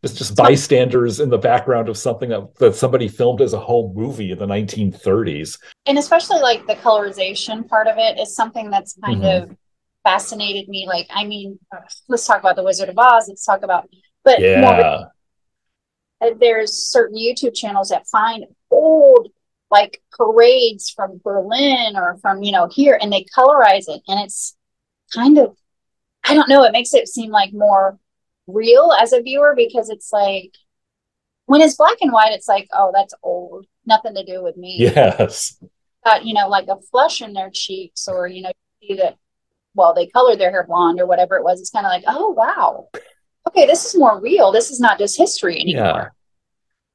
just 0.03 0.19
just 0.19 0.37
bystanders 0.37 1.21
in 1.21 1.31
the 1.31 1.39
background 1.39 1.89
of 1.89 1.97
something 1.97 2.29
that, 2.29 2.55
that 2.57 2.75
somebody 2.75 3.09
filmed 3.09 3.41
as 3.41 3.53
a 3.53 3.61
whole 3.61 3.93
movie 3.95 4.31
in 4.31 4.39
the 4.39 4.47
1930s 4.47 5.59
and 5.87 5.99
especially 5.99 6.41
like 6.41 6.67
the 6.67 6.75
colorization 6.77 7.67
part 7.67 7.87
of 7.87 7.97
it 7.99 8.19
is 8.19 8.35
something 8.35 8.71
that's 8.71 8.99
kind 9.05 9.23
mm-hmm. 9.23 9.51
of 9.51 9.57
fascinated 10.05 10.69
me. 10.69 10.87
Like 10.87 11.07
i 11.11 11.25
mean 11.25 11.59
let's 12.09 12.27
talk 12.27 12.41
about 12.41 12.57
the 12.57 12.63
wizard 12.63 12.89
of 12.89 12.99
oz. 12.99 13.29
Let's 13.29 13.45
talk 13.45 13.63
about 13.63 13.89
but 14.25 14.41
yeah. 14.41 15.11
more, 16.21 16.33
there's 16.41 16.73
certain 16.73 17.17
youtube 17.17 17.55
channels 17.55 17.89
that 17.89 18.07
find 18.07 18.45
old 18.71 19.29
like 19.71 20.01
parades 20.13 20.91
from 20.91 21.21
berlin 21.25 21.97
or 21.97 22.17
from 22.19 22.43
you 22.43 22.53
know 22.53 22.69
here 22.69 22.99
and 23.01 23.13
they 23.13 23.25
colorize 23.37 23.89
it. 23.89 24.03
And 24.07 24.21
it's 24.21 24.57
kind 25.13 25.39
of 25.39 25.57
i 26.25 26.35
don't 26.35 26.49
know 26.49 26.65
it 26.65 26.73
makes 26.73 26.95
it 26.95 27.09
seem 27.09 27.31
like 27.31 27.53
more 27.53 27.99
real 28.47 28.93
as 28.99 29.13
a 29.13 29.23
viewer 29.23 29.55
because 29.57 29.91
it's 29.91 30.13
like 30.13 30.53
when 31.47 31.61
it's 31.61 31.77
black 31.77 31.99
and 32.01 32.13
white, 32.13 32.33
it's 32.33 32.49
like, 32.49 32.69
oh, 32.73 32.91
that's 32.95 33.15
old, 33.23 33.67
nothing 33.85 34.15
to 34.15 34.25
do 34.25 34.43
with 34.43 34.57
me. 34.57 34.77
Yes. 34.79 35.57
got, 36.07 36.25
you 36.25 36.35
know, 36.35 36.49
like 36.49 36.69
a 36.69 36.81
flush 36.91 37.21
in 37.21 37.33
their 37.33 37.51
cheeks, 37.51 38.09
or, 38.09 38.27
you 38.27 38.43
know, 38.43 38.53
see 38.81 38.95
that, 38.95 39.17
well, 39.75 39.93
they 39.93 40.07
colored 40.07 40.39
their 40.39 40.51
hair 40.51 40.65
blonde 40.67 41.01
or 41.01 41.07
whatever 41.07 41.37
it 41.37 41.45
was. 41.45 41.61
It's 41.61 41.71
kind 41.71 41.85
of 41.85 41.91
like, 41.91 42.05
oh, 42.07 42.31
wow. 42.31 42.89
Okay, 43.49 43.67
this 43.67 43.85
is 43.85 43.99
more 43.99 44.21
real. 44.21 44.53
This 44.53 44.71
is 44.71 44.81
not 44.81 44.99
just 44.99 45.19
history 45.19 45.61
anymore. 45.61 45.85
Yeah. 45.85 46.09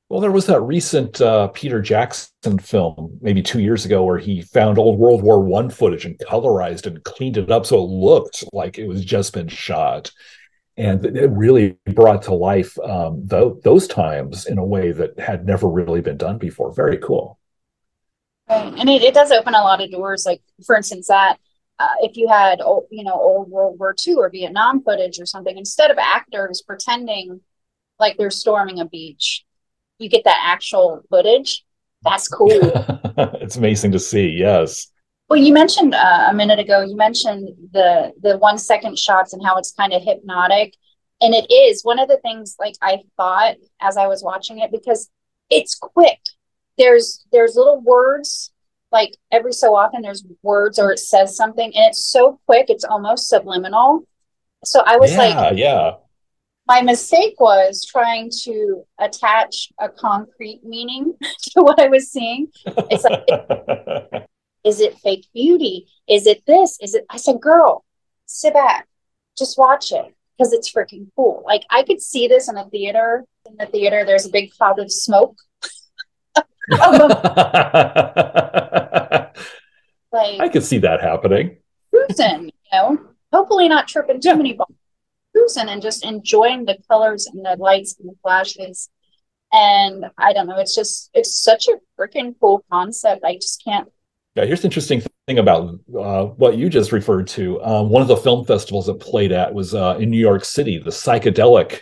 Well, 0.09 0.19
there 0.19 0.31
was 0.31 0.47
that 0.47 0.59
recent 0.61 1.21
uh, 1.21 1.47
Peter 1.49 1.81
Jackson 1.81 2.59
film, 2.59 3.17
maybe 3.21 3.41
two 3.41 3.61
years 3.61 3.85
ago, 3.85 4.03
where 4.03 4.17
he 4.17 4.41
found 4.41 4.77
old 4.77 4.99
World 4.99 5.23
War 5.23 5.41
One 5.41 5.69
footage 5.69 6.03
and 6.03 6.19
colorized 6.19 6.85
and 6.85 7.01
cleaned 7.05 7.37
it 7.37 7.49
up 7.49 7.65
so 7.65 7.77
it 7.77 7.87
looked 7.87 8.43
like 8.51 8.77
it 8.77 8.87
was 8.87 9.05
just 9.05 9.33
been 9.33 9.47
shot, 9.47 10.11
and 10.77 11.05
it 11.05 11.29
really 11.31 11.77
brought 11.93 12.23
to 12.23 12.33
life 12.33 12.77
um, 12.79 13.27
th- 13.29 13.53
those 13.63 13.87
times 13.87 14.45
in 14.45 14.57
a 14.57 14.65
way 14.65 14.91
that 14.91 15.19
had 15.19 15.45
never 15.45 15.67
really 15.67 16.01
been 16.01 16.17
done 16.17 16.37
before. 16.37 16.73
Very 16.73 16.97
cool. 16.97 17.37
Right. 18.49 18.73
And 18.77 18.89
it, 18.89 19.01
it 19.01 19.13
does 19.13 19.31
open 19.31 19.53
a 19.53 19.61
lot 19.61 19.81
of 19.81 19.91
doors. 19.91 20.25
Like, 20.25 20.41
for 20.65 20.75
instance, 20.75 21.07
that 21.07 21.37
uh, 21.79 21.93
if 22.01 22.15
you 22.15 22.27
had, 22.27 22.61
old, 22.61 22.85
you 22.89 23.03
know, 23.03 23.13
old 23.13 23.49
World 23.49 23.79
War 23.79 23.95
II 24.05 24.15
or 24.15 24.29
Vietnam 24.29 24.83
footage 24.83 25.19
or 25.19 25.25
something, 25.25 25.57
instead 25.57 25.91
of 25.91 25.97
actors 25.97 26.61
pretending 26.61 27.41
like 27.99 28.17
they're 28.17 28.31
storming 28.31 28.79
a 28.79 28.85
beach, 28.85 29.45
you 29.99 30.09
get 30.09 30.23
that 30.23 30.41
actual 30.43 31.01
footage. 31.09 31.65
That's 32.03 32.27
cool. 32.27 32.49
it's 33.41 33.55
amazing 33.55 33.91
to 33.91 33.99
see. 33.99 34.29
Yes. 34.29 34.87
Well, 35.31 35.39
you 35.39 35.53
mentioned 35.53 35.95
uh, 35.95 36.27
a 36.29 36.33
minute 36.33 36.59
ago. 36.59 36.81
You 36.81 36.97
mentioned 36.97 37.51
the 37.71 38.11
the 38.21 38.37
one 38.37 38.57
second 38.57 38.99
shots 38.99 39.31
and 39.31 39.41
how 39.41 39.55
it's 39.55 39.71
kind 39.71 39.93
of 39.93 40.03
hypnotic, 40.03 40.75
and 41.21 41.33
it 41.33 41.49
is 41.49 41.85
one 41.85 41.99
of 41.99 42.09
the 42.09 42.17
things. 42.17 42.57
Like 42.59 42.75
I 42.81 42.97
thought 43.15 43.55
as 43.79 43.95
I 43.95 44.07
was 44.07 44.21
watching 44.21 44.59
it 44.59 44.73
because 44.73 45.09
it's 45.49 45.73
quick. 45.73 46.19
There's 46.77 47.25
there's 47.31 47.55
little 47.55 47.79
words 47.79 48.51
like 48.91 49.15
every 49.31 49.53
so 49.53 49.73
often 49.73 50.01
there's 50.01 50.25
words 50.43 50.77
or 50.77 50.91
it 50.91 50.99
says 50.99 51.37
something 51.37 51.73
and 51.77 51.85
it's 51.85 52.03
so 52.03 52.41
quick 52.45 52.65
it's 52.67 52.83
almost 52.83 53.29
subliminal 53.29 54.05
so 54.65 54.83
i 54.85 54.97
was 54.97 55.13
yeah, 55.13 55.17
like 55.17 55.57
yeah 55.57 55.91
my 56.67 56.81
mistake 56.81 57.39
was 57.39 57.85
trying 57.85 58.29
to 58.43 58.83
attach 58.99 59.71
a 59.79 59.87
concrete 59.87 60.59
meaning 60.65 61.13
to 61.41 61.61
what 61.61 61.81
I 61.81 61.87
was 61.87 62.09
seeing. 62.09 62.47
It's 62.65 63.03
like, 63.03 64.25
is 64.63 64.79
it 64.79 64.97
fake 64.99 65.27
beauty? 65.33 65.87
Is 66.07 66.27
it 66.27 66.45
this? 66.45 66.77
Is 66.81 66.95
it? 66.95 67.05
I 67.09 67.17
said, 67.17 67.41
girl, 67.41 67.83
sit 68.25 68.53
back, 68.53 68.87
just 69.37 69.57
watch 69.57 69.91
it 69.91 70.13
because 70.37 70.53
it's 70.53 70.71
freaking 70.71 71.07
cool. 71.15 71.43
Like 71.45 71.63
I 71.69 71.83
could 71.83 72.01
see 72.01 72.27
this 72.27 72.49
in 72.49 72.57
a 72.57 72.69
theater. 72.69 73.25
In 73.45 73.57
the 73.57 73.65
theater, 73.65 74.05
there's 74.05 74.25
a 74.25 74.31
big 74.31 74.51
cloud 74.51 74.79
of 74.79 74.91
smoke. 74.91 75.37
like 76.35 76.81
I 80.11 80.49
could 80.51 80.63
see 80.63 80.77
that 80.79 81.01
happening. 81.01 81.57
Cruising, 81.89 82.45
you 82.45 82.51
know, 82.71 82.99
hopefully 83.33 83.67
not 83.67 83.87
tripping 83.87 84.21
too 84.21 84.29
yeah. 84.29 84.35
many 84.35 84.53
balls 84.53 84.75
cruising 85.31 85.69
and 85.69 85.81
just 85.81 86.05
enjoying 86.05 86.65
the 86.65 86.77
colors 86.89 87.27
and 87.27 87.43
the 87.45 87.55
lights 87.57 87.95
and 87.99 88.09
the 88.09 88.15
flashes. 88.21 88.89
And 89.53 90.05
I 90.17 90.33
don't 90.33 90.47
know, 90.47 90.59
it's 90.59 90.75
just 90.75 91.09
it's 91.13 91.43
such 91.43 91.67
a 91.67 91.77
freaking 91.99 92.35
cool 92.39 92.63
concept. 92.71 93.23
I 93.23 93.35
just 93.35 93.63
can't. 93.63 93.89
Yeah, 94.35 94.45
here's 94.45 94.61
the 94.61 94.67
interesting 94.67 95.01
thing 95.27 95.39
about 95.39 95.79
uh, 95.97 96.25
what 96.25 96.57
you 96.57 96.69
just 96.69 96.91
referred 96.93 97.27
to. 97.27 97.61
Um, 97.63 97.89
one 97.89 98.01
of 98.01 98.07
the 98.07 98.15
film 98.15 98.45
festivals 98.45 98.85
that 98.85 98.95
played 98.95 99.31
at 99.31 99.53
was 99.53 99.75
uh, 99.75 99.97
in 99.99 100.09
New 100.09 100.19
York 100.19 100.45
City, 100.45 100.77
the 100.77 100.89
Psychedelic 100.89 101.81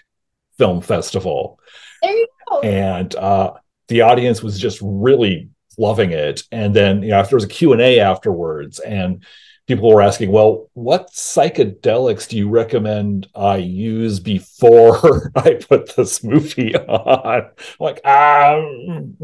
Film 0.57 0.81
Festival. 0.81 1.59
There 2.01 2.11
you 2.11 2.27
go. 2.49 2.61
And 2.61 3.13
uh, 3.15 3.53
the 3.87 4.01
audience 4.01 4.41
was 4.41 4.59
just 4.59 4.79
really 4.81 5.49
loving 5.77 6.11
it. 6.11 6.43
And 6.51 6.75
then 6.75 7.03
you 7.03 7.09
know, 7.09 7.19
after 7.19 7.31
there 7.31 7.37
was 7.37 7.43
a 7.43 7.49
Q 7.49 7.73
and 7.73 7.81
A 7.81 7.99
afterwards, 7.99 8.79
and 8.79 9.23
people 9.69 9.93
were 9.93 10.01
asking, 10.01 10.31
well, 10.31 10.67
what 10.73 11.11
psychedelics 11.11 12.27
do 12.27 12.35
you 12.35 12.49
recommend 12.49 13.27
I 13.35 13.57
use 13.57 14.19
before 14.19 15.31
I 15.35 15.53
put 15.69 15.95
this 15.95 16.23
movie 16.23 16.75
on? 16.75 17.43
I'm 17.43 17.51
like, 17.79 18.03
um, 18.03 19.15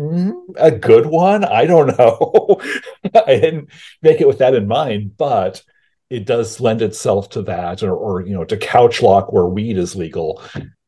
a 0.56 0.70
good 0.70 1.08
one? 1.08 1.44
I 1.44 1.66
don't 1.66 1.98
know. 1.98 2.62
I 3.26 3.40
didn't 3.40 3.70
make 4.04 4.22
it 4.22 4.28
with 4.28 4.38
that 4.38 4.54
in 4.54 4.68
mind, 4.68 5.18
but 5.18 5.64
it 6.12 6.28
does 6.28 6.60
lend 6.60 6.84
itself 6.84 7.30
to 7.32 7.42
that, 7.42 7.82
or, 7.82 7.96
or 7.96 8.22
you 8.22 8.36
know, 8.36 8.44
to 8.44 8.56
couch 8.56 9.02
lock 9.02 9.34
where 9.34 9.48
weed 9.48 9.80
is 9.80 9.96
legal. 9.96 10.44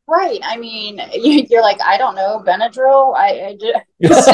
Right. 0.08 0.40
I 0.44 0.58
mean, 0.58 1.02
you're 1.50 1.64
like, 1.64 1.82
I 1.82 1.98
don't 1.98 2.14
know, 2.14 2.44
Benadryl. 2.46 3.16
I, 3.16 3.48
I 3.48 3.58
just. 3.60 4.30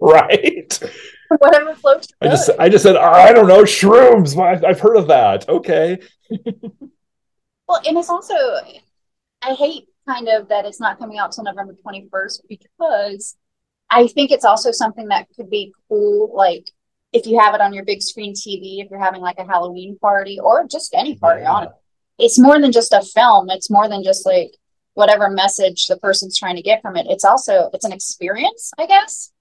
right 0.00 0.80
whatever 1.38 1.74
floats. 1.74 2.08
I 2.20 2.28
just 2.28 2.50
I 2.58 2.68
just 2.68 2.82
said 2.82 2.96
ah, 2.96 3.12
I 3.12 3.32
don't 3.32 3.48
know 3.48 3.62
shrooms. 3.62 4.36
I've 4.38 4.80
heard 4.80 4.96
of 4.96 5.08
that. 5.08 5.48
Okay. 5.48 5.98
well, 7.68 7.80
and 7.86 7.98
it's 7.98 8.10
also 8.10 8.34
I 9.42 9.54
hate 9.54 9.86
kind 10.06 10.28
of 10.28 10.48
that 10.48 10.64
it's 10.64 10.80
not 10.80 10.98
coming 10.98 11.18
out 11.18 11.32
till 11.32 11.44
November 11.44 11.74
twenty 11.82 12.08
first 12.10 12.44
because 12.48 13.36
I 13.90 14.06
think 14.06 14.30
it's 14.30 14.44
also 14.44 14.70
something 14.70 15.08
that 15.08 15.28
could 15.36 15.50
be 15.50 15.72
cool, 15.88 16.34
like 16.34 16.70
if 17.12 17.26
you 17.26 17.38
have 17.38 17.54
it 17.54 17.60
on 17.60 17.72
your 17.72 17.84
big 17.84 18.02
screen 18.02 18.34
TV, 18.34 18.84
if 18.84 18.90
you're 18.90 19.00
having 19.00 19.22
like 19.22 19.38
a 19.38 19.46
Halloween 19.46 19.98
party 19.98 20.38
or 20.38 20.66
just 20.66 20.94
any 20.94 21.16
party 21.16 21.42
yeah. 21.42 21.52
on 21.52 21.62
it. 21.64 21.70
It's 22.18 22.38
more 22.38 22.60
than 22.60 22.72
just 22.72 22.92
a 22.92 23.00
film. 23.00 23.48
It's 23.48 23.70
more 23.70 23.88
than 23.88 24.02
just 24.02 24.26
like 24.26 24.50
whatever 24.94 25.30
message 25.30 25.86
the 25.86 25.96
person's 25.96 26.36
trying 26.36 26.56
to 26.56 26.62
get 26.62 26.82
from 26.82 26.96
it. 26.96 27.06
It's 27.08 27.24
also 27.24 27.70
it's 27.72 27.84
an 27.84 27.92
experience, 27.92 28.72
I 28.78 28.86
guess. 28.86 29.32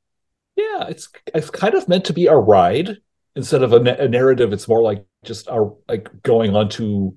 Yeah, 0.58 0.88
it's 0.90 1.10
it's 1.36 1.50
kind 1.52 1.76
of 1.76 1.88
meant 1.88 2.06
to 2.06 2.14
be 2.14 2.28
a 2.28 2.36
ride 2.36 2.98
instead 3.36 3.64
of 3.64 3.74
a, 3.74 3.78
a 3.78 4.08
narrative. 4.10 4.54
It's 4.54 4.68
more 4.68 4.82
like 4.82 5.06
just 5.24 5.48
a, 5.48 5.72
like 5.88 6.10
going 6.24 6.56
onto 6.56 7.14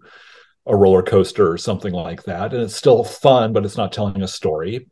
a 0.67 0.77
roller 0.77 1.03
coaster 1.03 1.51
or 1.51 1.59
something 1.59 1.95
like 1.95 2.25
that, 2.25 2.55
and 2.55 2.63
it's 2.63 2.77
still 2.77 3.05
fun, 3.05 3.53
but 3.53 3.65
it's 3.65 3.79
not 3.79 3.93
telling 3.93 4.23
a 4.23 4.29
story. 4.29 4.89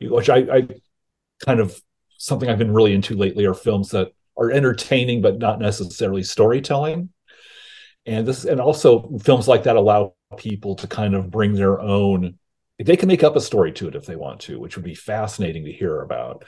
Which 0.00 0.30
I, 0.30 0.38
I 0.38 0.68
kind 1.46 1.60
of 1.60 1.80
something 2.18 2.50
I've 2.50 2.58
been 2.58 2.74
really 2.74 2.94
into 2.94 3.16
lately 3.16 3.46
are 3.46 3.54
films 3.54 3.90
that 3.90 4.12
are 4.38 4.50
entertaining 4.52 5.22
but 5.22 5.38
not 5.38 5.60
necessarily 5.60 6.24
storytelling. 6.24 7.10
And 8.06 8.26
this 8.26 8.44
and 8.44 8.60
also 8.60 9.16
films 9.22 9.46
like 9.46 9.64
that 9.64 9.76
allow 9.76 10.14
people 10.36 10.74
to 10.76 10.86
kind 10.86 11.14
of 11.14 11.30
bring 11.30 11.54
their 11.54 11.80
own 11.80 12.38
they 12.82 12.96
can 12.96 13.06
make 13.06 13.22
up 13.22 13.36
a 13.36 13.40
story 13.40 13.70
to 13.72 13.86
it 13.86 13.94
if 13.94 14.06
they 14.06 14.16
want 14.16 14.40
to, 14.40 14.58
which 14.58 14.76
would 14.76 14.84
be 14.84 14.94
fascinating 14.94 15.64
to 15.66 15.72
hear 15.72 16.00
about 16.00 16.44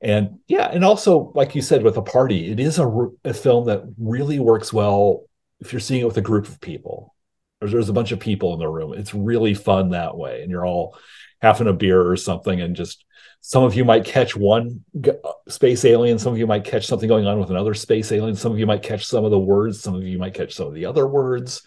and 0.00 0.38
yeah 0.46 0.68
and 0.72 0.84
also 0.84 1.32
like 1.34 1.54
you 1.54 1.62
said 1.62 1.82
with 1.82 1.96
a 1.96 2.02
party 2.02 2.50
it 2.50 2.60
is 2.60 2.78
a, 2.78 3.08
a 3.24 3.34
film 3.34 3.66
that 3.66 3.82
really 3.98 4.38
works 4.38 4.72
well 4.72 5.24
if 5.60 5.72
you're 5.72 5.80
seeing 5.80 6.02
it 6.02 6.06
with 6.06 6.16
a 6.16 6.22
group 6.22 6.48
of 6.48 6.60
people. 6.60 7.14
There's, 7.60 7.72
there's 7.72 7.88
a 7.88 7.94
bunch 7.94 8.12
of 8.12 8.20
people 8.20 8.52
in 8.54 8.60
the 8.60 8.68
room. 8.68 8.94
It's 8.94 9.14
really 9.14 9.54
fun 9.54 9.90
that 9.90 10.16
way 10.16 10.42
and 10.42 10.50
you're 10.50 10.66
all 10.66 10.96
having 11.42 11.68
a 11.68 11.72
beer 11.72 12.08
or 12.08 12.16
something 12.16 12.60
and 12.60 12.76
just 12.76 13.04
some 13.40 13.62
of 13.62 13.74
you 13.74 13.84
might 13.84 14.04
catch 14.04 14.34
one 14.34 14.84
uh, 15.06 15.12
space 15.48 15.84
alien 15.84 16.18
some 16.18 16.32
of 16.32 16.38
you 16.38 16.46
might 16.46 16.64
catch 16.64 16.86
something 16.86 17.08
going 17.08 17.26
on 17.26 17.38
with 17.38 17.50
another 17.50 17.74
space 17.74 18.10
alien 18.10 18.34
some 18.34 18.50
of 18.50 18.58
you 18.58 18.66
might 18.66 18.82
catch 18.82 19.06
some 19.06 19.24
of 19.24 19.30
the 19.30 19.38
words 19.38 19.80
some 19.80 19.94
of 19.94 20.02
you 20.02 20.18
might 20.18 20.34
catch 20.34 20.54
some 20.54 20.66
of 20.66 20.74
the 20.74 20.86
other 20.86 21.06
words. 21.06 21.62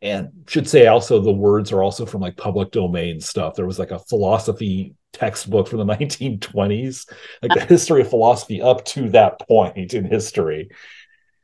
And 0.00 0.30
should 0.48 0.68
say 0.68 0.88
also 0.88 1.20
the 1.20 1.30
words 1.30 1.70
are 1.70 1.82
also 1.82 2.06
from 2.06 2.22
like 2.22 2.36
public 2.36 2.72
domain 2.72 3.20
stuff. 3.20 3.54
There 3.54 3.66
was 3.66 3.78
like 3.78 3.92
a 3.92 4.00
philosophy 4.00 4.94
textbook 5.12 5.68
from 5.68 5.78
the 5.78 5.84
1920s, 5.96 7.10
like 7.42 7.54
the 7.54 7.66
history 7.66 8.00
of 8.00 8.10
philosophy 8.10 8.60
up 8.60 8.84
to 8.86 9.08
that 9.10 9.40
point 9.46 9.94
in 9.94 10.04
history. 10.04 10.70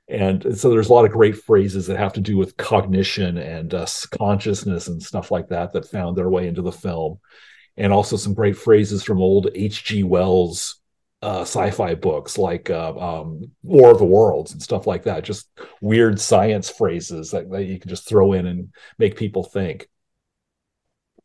And 0.08 0.58
so 0.58 0.70
there's 0.70 0.88
a 0.88 0.92
lot 0.92 1.04
of 1.04 1.12
great 1.12 1.36
phrases 1.36 1.86
that 1.86 1.98
have 1.98 2.14
to 2.14 2.20
do 2.20 2.38
with 2.38 2.56
cognition 2.56 3.36
and 3.36 3.74
uh, 3.74 3.86
consciousness 4.16 4.88
and 4.88 5.02
stuff 5.02 5.30
like 5.30 5.48
that 5.48 5.72
that 5.72 5.90
found 5.90 6.16
their 6.16 6.30
way 6.30 6.48
into 6.48 6.62
the 6.62 6.72
film. 6.72 7.18
And 7.76 7.92
also 7.92 8.16
some 8.16 8.34
great 8.34 8.56
phrases 8.56 9.04
from 9.04 9.20
old 9.20 9.48
H.G. 9.54 10.02
Wells 10.04 10.80
uh, 11.20 11.40
sci-fi 11.40 11.94
books 11.94 12.38
like 12.38 12.70
uh, 12.70 12.96
um, 12.96 13.50
War 13.62 13.90
of 13.90 13.98
the 13.98 14.04
Worlds 14.04 14.52
and 14.52 14.62
stuff 14.62 14.86
like 14.86 15.04
that. 15.04 15.24
Just 15.24 15.48
weird 15.80 16.20
science 16.20 16.70
phrases 16.70 17.32
that, 17.32 17.50
that 17.50 17.64
you 17.64 17.78
can 17.78 17.90
just 17.90 18.08
throw 18.08 18.32
in 18.32 18.46
and 18.46 18.72
make 18.98 19.16
people 19.16 19.44
think. 19.44 19.88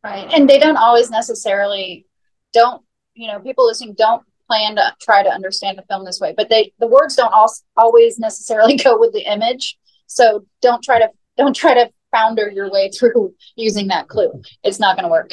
Right, 0.03 0.27
and 0.33 0.49
they 0.49 0.59
don't 0.59 0.77
always 0.77 1.09
necessarily 1.09 2.05
don't 2.53 2.83
you 3.13 3.27
know 3.27 3.39
people 3.39 3.65
listening 3.65 3.93
don't 3.97 4.23
plan 4.47 4.75
to 4.75 4.93
try 5.01 5.23
to 5.23 5.29
understand 5.29 5.77
the 5.77 5.83
film 5.83 6.03
this 6.03 6.19
way 6.19 6.33
but 6.35 6.49
they 6.49 6.71
the 6.79 6.87
words 6.87 7.15
don't 7.15 7.33
all, 7.33 7.51
always 7.77 8.19
necessarily 8.19 8.75
go 8.83 8.97
with 8.97 9.13
the 9.13 9.31
image. 9.31 9.77
So 10.07 10.45
don't 10.61 10.83
try 10.83 10.99
to 10.99 11.09
don't 11.37 11.55
try 11.55 11.73
to 11.73 11.89
founder 12.11 12.49
your 12.49 12.69
way 12.69 12.89
through 12.89 13.33
using 13.55 13.87
that 13.87 14.07
clue. 14.07 14.41
It's 14.63 14.79
not 14.79 14.95
going 14.95 15.05
to 15.05 15.09
work. 15.09 15.31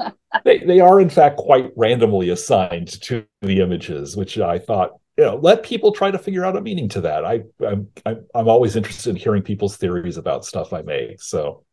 They, 0.44 0.58
they 0.58 0.78
are 0.78 1.00
in 1.00 1.08
fact 1.08 1.38
quite 1.38 1.72
randomly 1.74 2.28
assigned 2.28 3.00
to 3.02 3.24
the 3.40 3.60
images 3.60 4.14
which 4.14 4.38
i 4.38 4.58
thought 4.58 4.90
you 5.16 5.24
know 5.24 5.36
let 5.36 5.62
people 5.62 5.90
try 5.90 6.10
to 6.10 6.18
figure 6.18 6.44
out 6.44 6.54
a 6.54 6.60
meaning 6.60 6.86
to 6.90 7.00
that. 7.00 7.24
I 7.24 7.44
i'm 7.66 7.88
i'm 8.34 8.48
always 8.48 8.76
interested 8.76 9.08
in 9.08 9.16
hearing 9.16 9.42
people's 9.42 9.78
theories 9.78 10.18
about 10.18 10.44
stuff 10.44 10.74
i 10.74 10.82
make 10.82 11.22
so. 11.22 11.64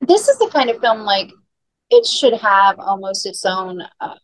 This 0.00 0.28
is 0.28 0.38
the 0.38 0.48
kind 0.48 0.70
of 0.70 0.80
film 0.80 1.02
like 1.02 1.30
it 1.92 2.06
should 2.06 2.32
have 2.34 2.80
almost 2.80 3.26
its 3.26 3.44
own 3.44 3.82
uh, 4.00 4.14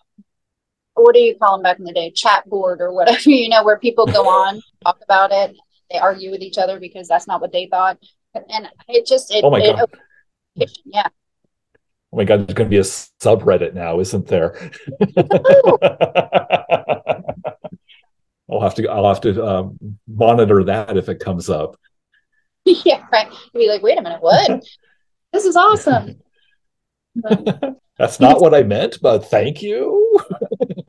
what 0.94 1.14
do 1.14 1.20
you 1.20 1.36
call 1.36 1.56
them 1.56 1.62
back 1.62 1.78
in 1.78 1.84
the 1.84 1.92
day? 1.92 2.10
Chat 2.10 2.48
board 2.48 2.80
or 2.80 2.92
whatever, 2.92 3.18
you 3.30 3.48
know, 3.48 3.62
where 3.64 3.78
people 3.78 4.06
go 4.06 4.28
on, 4.28 4.60
talk 4.84 4.98
about 5.02 5.30
it, 5.32 5.56
they 5.90 5.98
argue 5.98 6.30
with 6.30 6.42
each 6.42 6.58
other 6.58 6.80
because 6.80 7.06
that's 7.08 7.26
not 7.28 7.40
what 7.40 7.52
they 7.52 7.66
thought. 7.66 7.98
And 8.34 8.68
it 8.88 9.06
just, 9.06 9.32
it, 9.32 9.44
Oh 9.44 9.50
my 9.50 9.60
it- 9.60 9.76
God. 9.76 9.90
yeah. 10.84 11.06
Oh 12.10 12.16
my 12.16 12.24
god, 12.24 12.46
there's 12.46 12.54
going 12.54 12.68
to 12.68 12.70
be 12.70 12.78
a 12.78 12.82
subreddit 12.82 13.74
now, 13.74 14.00
isn't 14.00 14.26
there? 14.26 14.58
I'll 18.50 18.62
have 18.62 18.74
to 18.76 18.88
I'll 18.88 19.06
have 19.08 19.20
to 19.20 19.44
um, 19.46 19.78
monitor 20.06 20.64
that 20.64 20.96
if 20.96 21.10
it 21.10 21.20
comes 21.20 21.50
up. 21.50 21.76
yeah, 22.64 23.04
right. 23.12 23.28
You'd 23.52 23.60
be 23.60 23.68
like, 23.68 23.82
wait 23.82 23.98
a 23.98 24.02
minute, 24.02 24.22
what? 24.22 24.64
this 25.34 25.44
is 25.44 25.54
awesome. 25.54 26.18
That's 27.98 28.20
not 28.20 28.40
what 28.40 28.54
I 28.54 28.62
meant, 28.62 28.98
but 29.02 29.24
thank 29.28 29.60
you. 29.62 30.18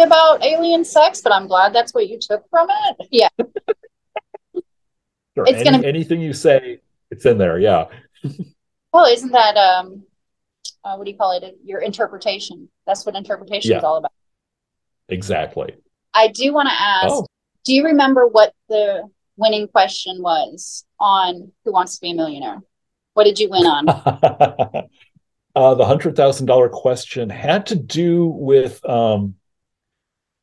about 0.00 0.44
alien 0.44 0.84
sex, 0.84 1.20
but 1.20 1.32
I'm 1.32 1.46
glad 1.48 1.74
that's 1.74 1.92
what 1.92 2.08
you 2.08 2.18
took 2.20 2.48
from 2.50 2.68
it. 2.70 3.08
Yeah. 3.10 3.28
Or 5.36 5.44
It's 5.46 5.52
any- 5.60 5.64
gonna- 5.64 5.86
anything 5.86 6.20
you 6.20 6.32
say, 6.32 6.80
it's 7.10 7.26
in 7.26 7.36
there. 7.38 7.58
Yeah, 7.58 7.86
Well, 8.92 9.04
isn't 9.06 9.32
that 9.32 9.56
um 9.56 10.04
uh, 10.84 10.96
what 10.96 11.04
do 11.04 11.10
you 11.10 11.16
call 11.16 11.32
it? 11.32 11.58
Your 11.64 11.80
interpretation. 11.80 12.68
That's 12.86 13.04
what 13.04 13.16
interpretation 13.16 13.76
is 13.76 13.84
all 13.84 13.96
about. 13.98 14.12
exactly. 15.08 15.74
I 16.14 16.28
do 16.28 16.52
want 16.54 16.68
to 16.68 16.74
ask, 16.74 17.06
Oh. 17.12 17.26
do 17.64 17.74
you 17.74 17.84
remember 17.84 18.26
what 18.26 18.54
the 18.68 19.02
winning 19.36 19.68
question 19.68 20.22
was 20.22 20.84
on 20.98 21.52
Who 21.64 21.72
Wants 21.72 21.96
to 21.96 22.00
Be 22.00 22.12
a 22.12 22.14
Millionaire? 22.14 22.60
What 23.18 23.24
did 23.24 23.40
you 23.40 23.48
win 23.48 23.66
on? 23.66 23.88
uh, 25.56 25.74
the 25.74 25.84
hundred 25.84 26.14
thousand 26.14 26.46
dollar 26.46 26.68
question 26.68 27.28
had 27.28 27.66
to 27.66 27.74
do 27.74 28.26
with 28.26 28.74
um, 28.88 29.34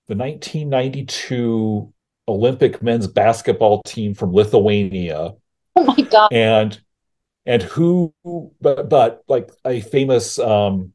the 0.09 0.15
1992 0.17 1.93
Olympic 2.27 2.83
men's 2.83 3.07
basketball 3.07 3.81
team 3.83 4.13
from 4.13 4.33
Lithuania, 4.33 5.35
oh 5.77 5.83
my 5.85 6.01
god. 6.01 6.33
and 6.33 6.77
and 7.45 7.63
who, 7.63 8.13
but 8.59 8.89
but 8.89 9.23
like 9.29 9.49
a 9.63 9.79
famous 9.79 10.37
um, 10.37 10.91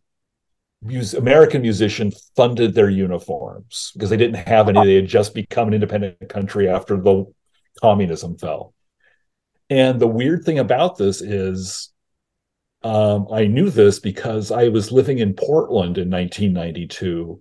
mus- 0.83 1.15
American 1.15 1.63
musician 1.63 2.13
funded 2.37 2.75
their 2.75 2.91
uniforms 2.91 3.93
because 3.95 4.11
they 4.11 4.19
didn't 4.19 4.47
have 4.47 4.69
any; 4.69 4.85
they 4.85 4.97
had 4.97 5.09
just 5.09 5.33
become 5.33 5.69
an 5.69 5.73
independent 5.73 6.29
country 6.29 6.69
after 6.69 6.99
the 6.99 7.25
communism 7.81 8.37
fell. 8.37 8.75
And 9.71 10.01
the 10.01 10.07
weird 10.07 10.45
thing 10.45 10.59
about 10.59 10.99
this 10.99 11.23
is, 11.23 11.91
um, 12.83 13.29
I 13.33 13.47
knew 13.47 13.71
this 13.71 14.01
because 14.01 14.51
I 14.51 14.69
was 14.69 14.91
living 14.91 15.19
in 15.19 15.35
Portland 15.35 15.97
in 15.97 16.11
1992, 16.11 17.41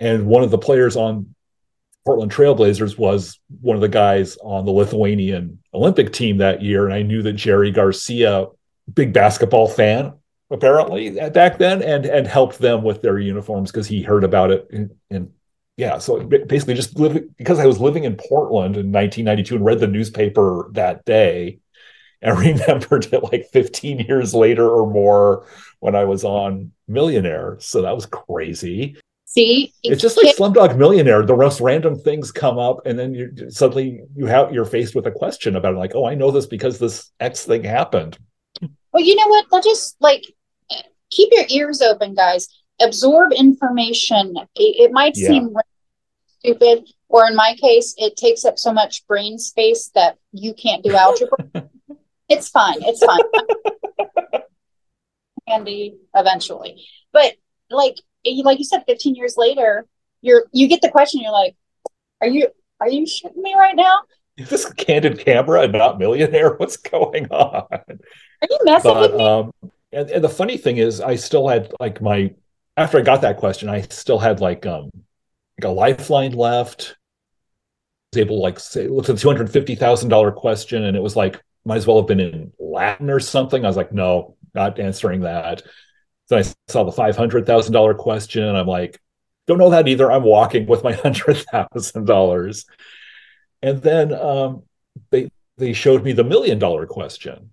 and 0.00 0.26
one 0.26 0.42
of 0.42 0.50
the 0.50 0.58
players 0.58 0.96
on 0.96 1.34
Portland 2.04 2.32
Trailblazers 2.32 2.98
was 2.98 3.38
one 3.60 3.76
of 3.76 3.82
the 3.82 3.88
guys 3.88 4.38
on 4.42 4.64
the 4.64 4.72
Lithuanian 4.72 5.58
Olympic 5.74 6.12
team 6.12 6.38
that 6.38 6.62
year, 6.62 6.84
and 6.84 6.94
I 6.94 7.02
knew 7.02 7.22
that 7.22 7.34
Jerry 7.34 7.70
Garcia, 7.70 8.46
big 8.92 9.12
basketball 9.12 9.68
fan, 9.68 10.14
apparently 10.50 11.10
back 11.30 11.58
then, 11.58 11.82
and 11.82 12.06
and 12.06 12.26
helped 12.26 12.58
them 12.58 12.82
with 12.82 13.02
their 13.02 13.18
uniforms 13.18 13.70
because 13.70 13.86
he 13.86 14.02
heard 14.02 14.24
about 14.24 14.50
it. 14.50 14.68
And 15.10 15.32
yeah, 15.76 15.98
so 15.98 16.24
basically, 16.24 16.74
just 16.74 16.98
living 16.98 17.32
because 17.36 17.60
I 17.60 17.66
was 17.66 17.78
living 17.78 18.04
in 18.04 18.16
Portland 18.16 18.76
in 18.76 18.90
1992 18.90 19.56
and 19.56 19.64
read 19.64 19.78
the 19.78 19.86
newspaper 19.86 20.70
that 20.72 21.04
day, 21.04 21.58
and 22.22 22.38
remembered 22.38 23.06
it 23.12 23.22
like 23.24 23.46
15 23.52 24.00
years 24.00 24.34
later 24.34 24.68
or 24.68 24.90
more 24.90 25.46
when 25.80 25.94
I 25.94 26.04
was 26.04 26.24
on 26.24 26.72
Millionaire. 26.88 27.56
So 27.60 27.82
that 27.82 27.94
was 27.94 28.06
crazy. 28.06 28.96
See, 29.26 29.72
It's 29.84 30.00
just 30.00 30.16
like 30.16 30.34
Slumdog 30.36 30.76
Millionaire. 30.78 31.22
The 31.22 31.36
most 31.36 31.60
random 31.60 31.96
things 31.96 32.32
come 32.32 32.58
up, 32.58 32.86
and 32.86 32.98
then 32.98 33.12
you 33.14 33.50
suddenly 33.50 34.00
you 34.16 34.24
have 34.26 34.52
you're 34.54 34.64
faced 34.64 34.94
with 34.94 35.06
a 35.06 35.10
question 35.10 35.54
about 35.54 35.74
it, 35.74 35.78
like, 35.78 35.94
oh, 35.94 36.06
I 36.06 36.14
know 36.14 36.30
this 36.30 36.46
because 36.46 36.78
this 36.78 37.10
X 37.20 37.44
thing 37.44 37.62
happened. 37.62 38.16
well, 38.92 39.02
you 39.04 39.14
know 39.16 39.28
what? 39.28 39.44
They'll 39.50 39.60
just 39.60 39.96
like 40.00 40.24
keep 41.10 41.28
your 41.30 41.44
ears 41.50 41.82
open, 41.82 42.14
guys. 42.14 42.48
Absorb 42.80 43.32
information. 43.32 44.34
It, 44.56 44.88
it 44.88 44.92
might 44.92 45.12
Yeah. 45.14 45.28
seem 45.28 45.54
stupid, 46.38 46.88
or 47.10 47.26
in 47.28 47.36
my 47.36 47.54
case, 47.60 47.94
it 47.98 48.16
takes 48.16 48.46
up 48.46 48.58
so 48.58 48.72
much 48.72 49.06
brain 49.06 49.38
space 49.38 49.90
that 49.94 50.16
you 50.32 50.54
can't 50.54 50.82
do 50.82 50.94
algebra. 50.96 51.68
It's 52.28 52.48
fine. 52.48 52.76
It's 52.82 53.04
fine. 53.04 53.20
Handy 55.46 55.96
eventually, 56.14 56.84
but 57.12 57.34
like 57.70 57.96
you- 58.24 58.42
like 58.44 58.58
you 58.58 58.64
said, 58.64 58.84
fifteen 58.86 59.14
years 59.14 59.36
later, 59.36 59.86
you're 60.20 60.44
you 60.52 60.68
get 60.68 60.82
the 60.82 60.90
question. 60.90 61.20
You're 61.22 61.32
like, 61.32 61.56
are 62.20 62.28
you 62.28 62.48
are 62.80 62.88
you 62.88 63.06
shooting 63.06 63.42
me 63.42 63.54
right 63.54 63.74
now? 63.76 64.00
Is 64.36 64.48
this 64.50 64.72
candid 64.74 65.18
camera 65.18 65.62
and 65.62 65.72
not 65.72 65.98
Millionaire? 65.98 66.54
What's 66.54 66.76
going 66.76 67.28
on? 67.28 67.66
Are 67.70 68.48
you 68.48 68.58
messing 68.64 68.98
with 68.98 69.14
me? 69.14 69.24
um, 69.24 69.52
and, 69.90 70.10
and 70.10 70.22
the 70.24 70.28
funny 70.28 70.58
thing 70.58 70.76
is, 70.76 71.00
I 71.00 71.16
still 71.16 71.48
had 71.48 71.72
like 71.80 72.02
my 72.02 72.34
after 72.76 72.98
I 72.98 73.02
got 73.02 73.22
that 73.22 73.38
question, 73.38 73.68
I 73.68 73.80
still 73.82 74.18
had 74.18 74.40
like 74.40 74.66
um 74.66 74.90
like 75.60 75.64
a 75.64 75.68
lifeline 75.70 76.32
left. 76.32 76.96
I 78.12 78.16
was 78.16 78.24
able 78.26 78.36
to 78.36 78.42
like 78.42 78.60
say 78.60 78.86
look 78.86 79.08
at 79.08 79.14
the 79.14 79.20
two 79.20 79.28
hundred 79.28 79.50
fifty 79.50 79.74
thousand 79.74 80.10
dollar 80.10 80.30
question, 80.30 80.84
and 80.84 80.96
it 80.96 81.02
was 81.02 81.16
like 81.16 81.40
might 81.68 81.76
as 81.76 81.86
well 81.86 81.98
have 81.98 82.06
been 82.06 82.18
in 82.18 82.50
Latin 82.58 83.10
or 83.10 83.20
something. 83.20 83.62
I 83.62 83.68
was 83.68 83.76
like, 83.76 83.92
no, 83.92 84.36
not 84.54 84.80
answering 84.80 85.20
that. 85.20 85.62
Then 86.30 86.38
I 86.38 86.52
saw 86.72 86.82
the 86.82 86.92
five 86.92 87.14
hundred 87.14 87.44
thousand 87.46 87.74
dollar 87.74 87.92
question, 87.92 88.42
and 88.42 88.56
I'm 88.56 88.66
like, 88.66 88.98
don't 89.46 89.58
know 89.58 89.70
that 89.70 89.86
either. 89.86 90.10
I'm 90.10 90.22
walking 90.22 90.66
with 90.66 90.82
my 90.82 90.92
hundred 91.04 91.44
thousand 91.52 92.06
dollars, 92.06 92.64
and 93.62 93.82
then 93.82 94.14
um, 94.14 94.62
they 95.10 95.30
they 95.58 95.74
showed 95.74 96.02
me 96.02 96.12
the 96.12 96.24
million 96.24 96.58
dollar 96.58 96.86
question, 96.86 97.50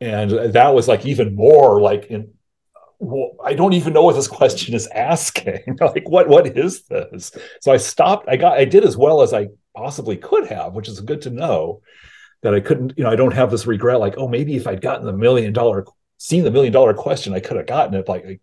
and 0.00 0.30
that 0.54 0.74
was 0.74 0.88
like 0.88 1.04
even 1.04 1.34
more 1.34 1.80
like 1.80 2.06
in. 2.06 2.32
Well, 2.98 3.32
I 3.44 3.54
don't 3.54 3.72
even 3.72 3.92
know 3.92 4.04
what 4.04 4.14
this 4.14 4.28
question 4.28 4.74
is 4.74 4.86
asking. 4.86 5.76
like, 5.80 6.08
what 6.08 6.28
what 6.28 6.46
is 6.46 6.84
this? 6.84 7.32
So 7.60 7.72
I 7.72 7.76
stopped. 7.76 8.26
I 8.26 8.36
got. 8.36 8.56
I 8.56 8.64
did 8.64 8.84
as 8.84 8.96
well 8.96 9.20
as 9.20 9.34
I 9.34 9.48
possibly 9.76 10.16
could 10.16 10.46
have, 10.46 10.72
which 10.72 10.88
is 10.88 11.00
good 11.00 11.20
to 11.22 11.30
know 11.30 11.82
that 12.42 12.54
I 12.54 12.60
couldn't. 12.60 12.94
You 12.96 13.04
know, 13.04 13.10
I 13.10 13.16
don't 13.16 13.32
have 13.34 13.50
this 13.50 13.66
regret. 13.66 14.00
Like, 14.00 14.14
oh, 14.16 14.28
maybe 14.28 14.56
if 14.56 14.66
I'd 14.66 14.80
gotten 14.80 15.06
the 15.06 15.12
million 15.12 15.52
dollar, 15.52 15.86
seen 16.18 16.44
the 16.44 16.50
million 16.50 16.72
dollar 16.72 16.94
question, 16.94 17.32
I 17.34 17.40
could 17.40 17.56
have 17.56 17.66
gotten 17.66 17.94
it. 17.94 18.08
Like, 18.08 18.24
I, 18.26 18.40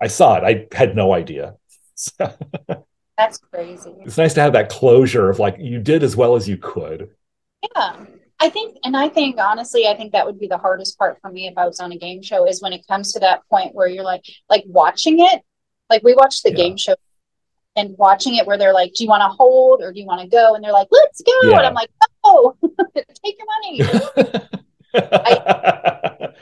I 0.00 0.06
saw 0.08 0.36
it. 0.36 0.44
I 0.44 0.76
had 0.76 0.96
no 0.96 1.12
idea. 1.14 1.56
So 1.94 2.32
That's 3.18 3.36
crazy. 3.38 3.92
it's 4.00 4.16
nice 4.16 4.32
to 4.34 4.40
have 4.40 4.54
that 4.54 4.70
closure 4.70 5.28
of 5.28 5.38
like 5.38 5.56
you 5.58 5.78
did 5.78 6.02
as 6.02 6.16
well 6.16 6.36
as 6.36 6.48
you 6.48 6.56
could. 6.56 7.10
Yeah. 7.76 8.04
I 8.42 8.48
think, 8.48 8.78
and 8.84 8.96
I 8.96 9.10
think 9.10 9.36
honestly, 9.38 9.86
I 9.86 9.94
think 9.94 10.12
that 10.12 10.24
would 10.24 10.40
be 10.40 10.46
the 10.46 10.56
hardest 10.56 10.98
part 10.98 11.18
for 11.20 11.30
me 11.30 11.46
if 11.46 11.58
I 11.58 11.66
was 11.66 11.78
on 11.78 11.92
a 11.92 11.98
game 11.98 12.22
show 12.22 12.46
is 12.48 12.62
when 12.62 12.72
it 12.72 12.86
comes 12.88 13.12
to 13.12 13.20
that 13.20 13.42
point 13.50 13.74
where 13.74 13.86
you're 13.86 14.02
like, 14.04 14.24
like 14.48 14.64
watching 14.66 15.20
it. 15.20 15.42
Like 15.90 16.02
we 16.02 16.14
watched 16.14 16.42
the 16.42 16.48
Yeah. 16.50 16.56
game 16.56 16.78
show 16.78 16.94
and 17.76 17.94
watching 17.98 18.36
it 18.36 18.46
where 18.46 18.56
they're 18.56 18.72
like, 18.72 18.94
do 18.94 19.04
you 19.04 19.10
want 19.10 19.20
to 19.20 19.28
hold 19.28 19.82
or 19.82 19.92
do 19.92 20.00
you 20.00 20.06
want 20.06 20.22
to 20.22 20.26
go? 20.26 20.54
And 20.54 20.64
they're 20.64 20.72
like, 20.72 20.88
let's 20.90 21.20
go. 21.20 21.32
Yeah. 21.42 21.58
And 21.58 21.66
I'm 21.66 21.74
like, 21.74 21.90
no, 22.24 22.56
take 23.24 23.38
your 23.38 23.46
money. 23.46 23.80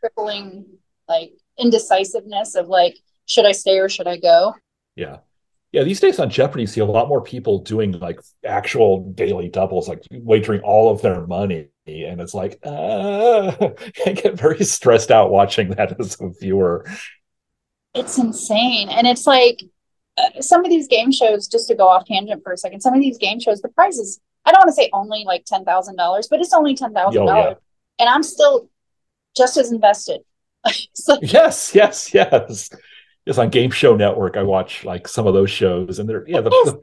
Crippling 0.00 0.66
like 1.08 1.32
indecisiveness 1.58 2.54
of 2.54 2.68
like, 2.68 2.98
should 3.26 3.46
I 3.46 3.52
stay 3.52 3.78
or 3.78 3.88
should 3.88 4.06
I 4.06 4.18
go? 4.18 4.54
Yeah. 4.96 5.18
Yeah, 5.72 5.84
these 5.84 6.00
days 6.00 6.18
on 6.18 6.28
Jeopardy, 6.28 6.64
you 6.64 6.66
see 6.66 6.82
a 6.82 6.84
lot 6.84 7.08
more 7.08 7.22
people 7.22 7.58
doing 7.58 7.92
like 7.92 8.20
actual 8.44 9.10
daily 9.12 9.48
doubles, 9.48 9.88
like 9.88 10.02
wagering 10.10 10.60
all 10.60 10.90
of 10.90 11.00
their 11.00 11.26
money. 11.26 11.68
And 11.86 12.20
it's 12.20 12.34
like, 12.34 12.58
uh, 12.62 13.52
I 14.06 14.12
get 14.12 14.34
very 14.34 14.64
stressed 14.64 15.10
out 15.10 15.30
watching 15.30 15.70
that 15.70 15.98
as 15.98 16.18
a 16.20 16.28
viewer. 16.28 16.86
It's 17.94 18.18
insane. 18.18 18.90
And 18.90 19.06
it's 19.06 19.26
like 19.26 19.62
uh, 20.18 20.42
some 20.42 20.62
of 20.62 20.70
these 20.70 20.88
game 20.88 21.10
shows, 21.10 21.48
just 21.48 21.68
to 21.68 21.74
go 21.74 21.88
off 21.88 22.04
tangent 22.04 22.42
for 22.42 22.52
a 22.52 22.58
second, 22.58 22.82
some 22.82 22.92
of 22.92 23.00
these 23.00 23.16
game 23.16 23.40
shows, 23.40 23.62
the 23.62 23.68
prizes, 23.68 24.20
I 24.44 24.52
don't 24.52 24.60
want 24.60 24.68
to 24.68 24.74
say 24.74 24.90
only 24.92 25.24
like 25.24 25.44
$10,000, 25.44 26.26
but 26.30 26.40
it's 26.40 26.52
only 26.52 26.74
$10,000. 26.74 27.16
Oh. 27.16 27.54
And 27.98 28.08
I'm 28.08 28.22
still 28.22 28.68
just 29.36 29.56
as 29.56 29.70
invested. 29.70 30.20
like, 30.64 31.20
Yes, 31.22 31.74
yes, 31.74 32.12
yes. 32.14 32.70
Yes, 33.24 33.38
on 33.38 33.50
Game 33.50 33.70
Show 33.70 33.94
Network, 33.94 34.36
I 34.36 34.42
watch 34.42 34.84
like 34.84 35.06
some 35.06 35.26
of 35.26 35.34
those 35.34 35.50
shows, 35.50 36.00
and 36.00 36.08
they're 36.08 36.24
yeah, 36.26 36.40
the, 36.40 36.80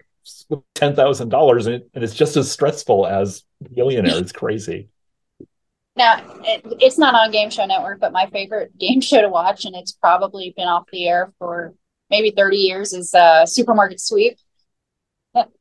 the 0.50 0.62
ten 0.74 0.96
thousand 0.96 1.30
dollars, 1.30 1.68
and 1.68 1.84
and 1.94 2.04
it's 2.04 2.16
just 2.16 2.38
as 2.38 2.50
stressful 2.50 3.06
as 3.06 3.44
Millionaire. 3.72 4.18
It's 4.18 4.32
crazy. 4.32 4.88
now, 5.98 6.24
it, 6.46 6.62
it's 6.80 6.98
not 6.98 7.14
on 7.14 7.32
Game 7.32 7.50
Show 7.50 7.66
Network, 7.66 8.00
but 8.00 8.14
my 8.14 8.28
favorite 8.28 8.78
game 8.78 9.02
show 9.02 9.22
to 9.22 9.28
watch, 9.28 9.66
and 9.66 9.76
it's 9.76 9.92
probably 9.92 10.54
been 10.56 10.68
off 10.68 10.86
the 10.94 11.08
air 11.10 11.34
for 11.40 11.74
maybe 12.10 12.32
30 12.32 12.56
years, 12.56 12.94
is 12.94 13.14
uh, 13.14 13.46
Supermarket 13.46 14.00
Sweep. 14.00 14.38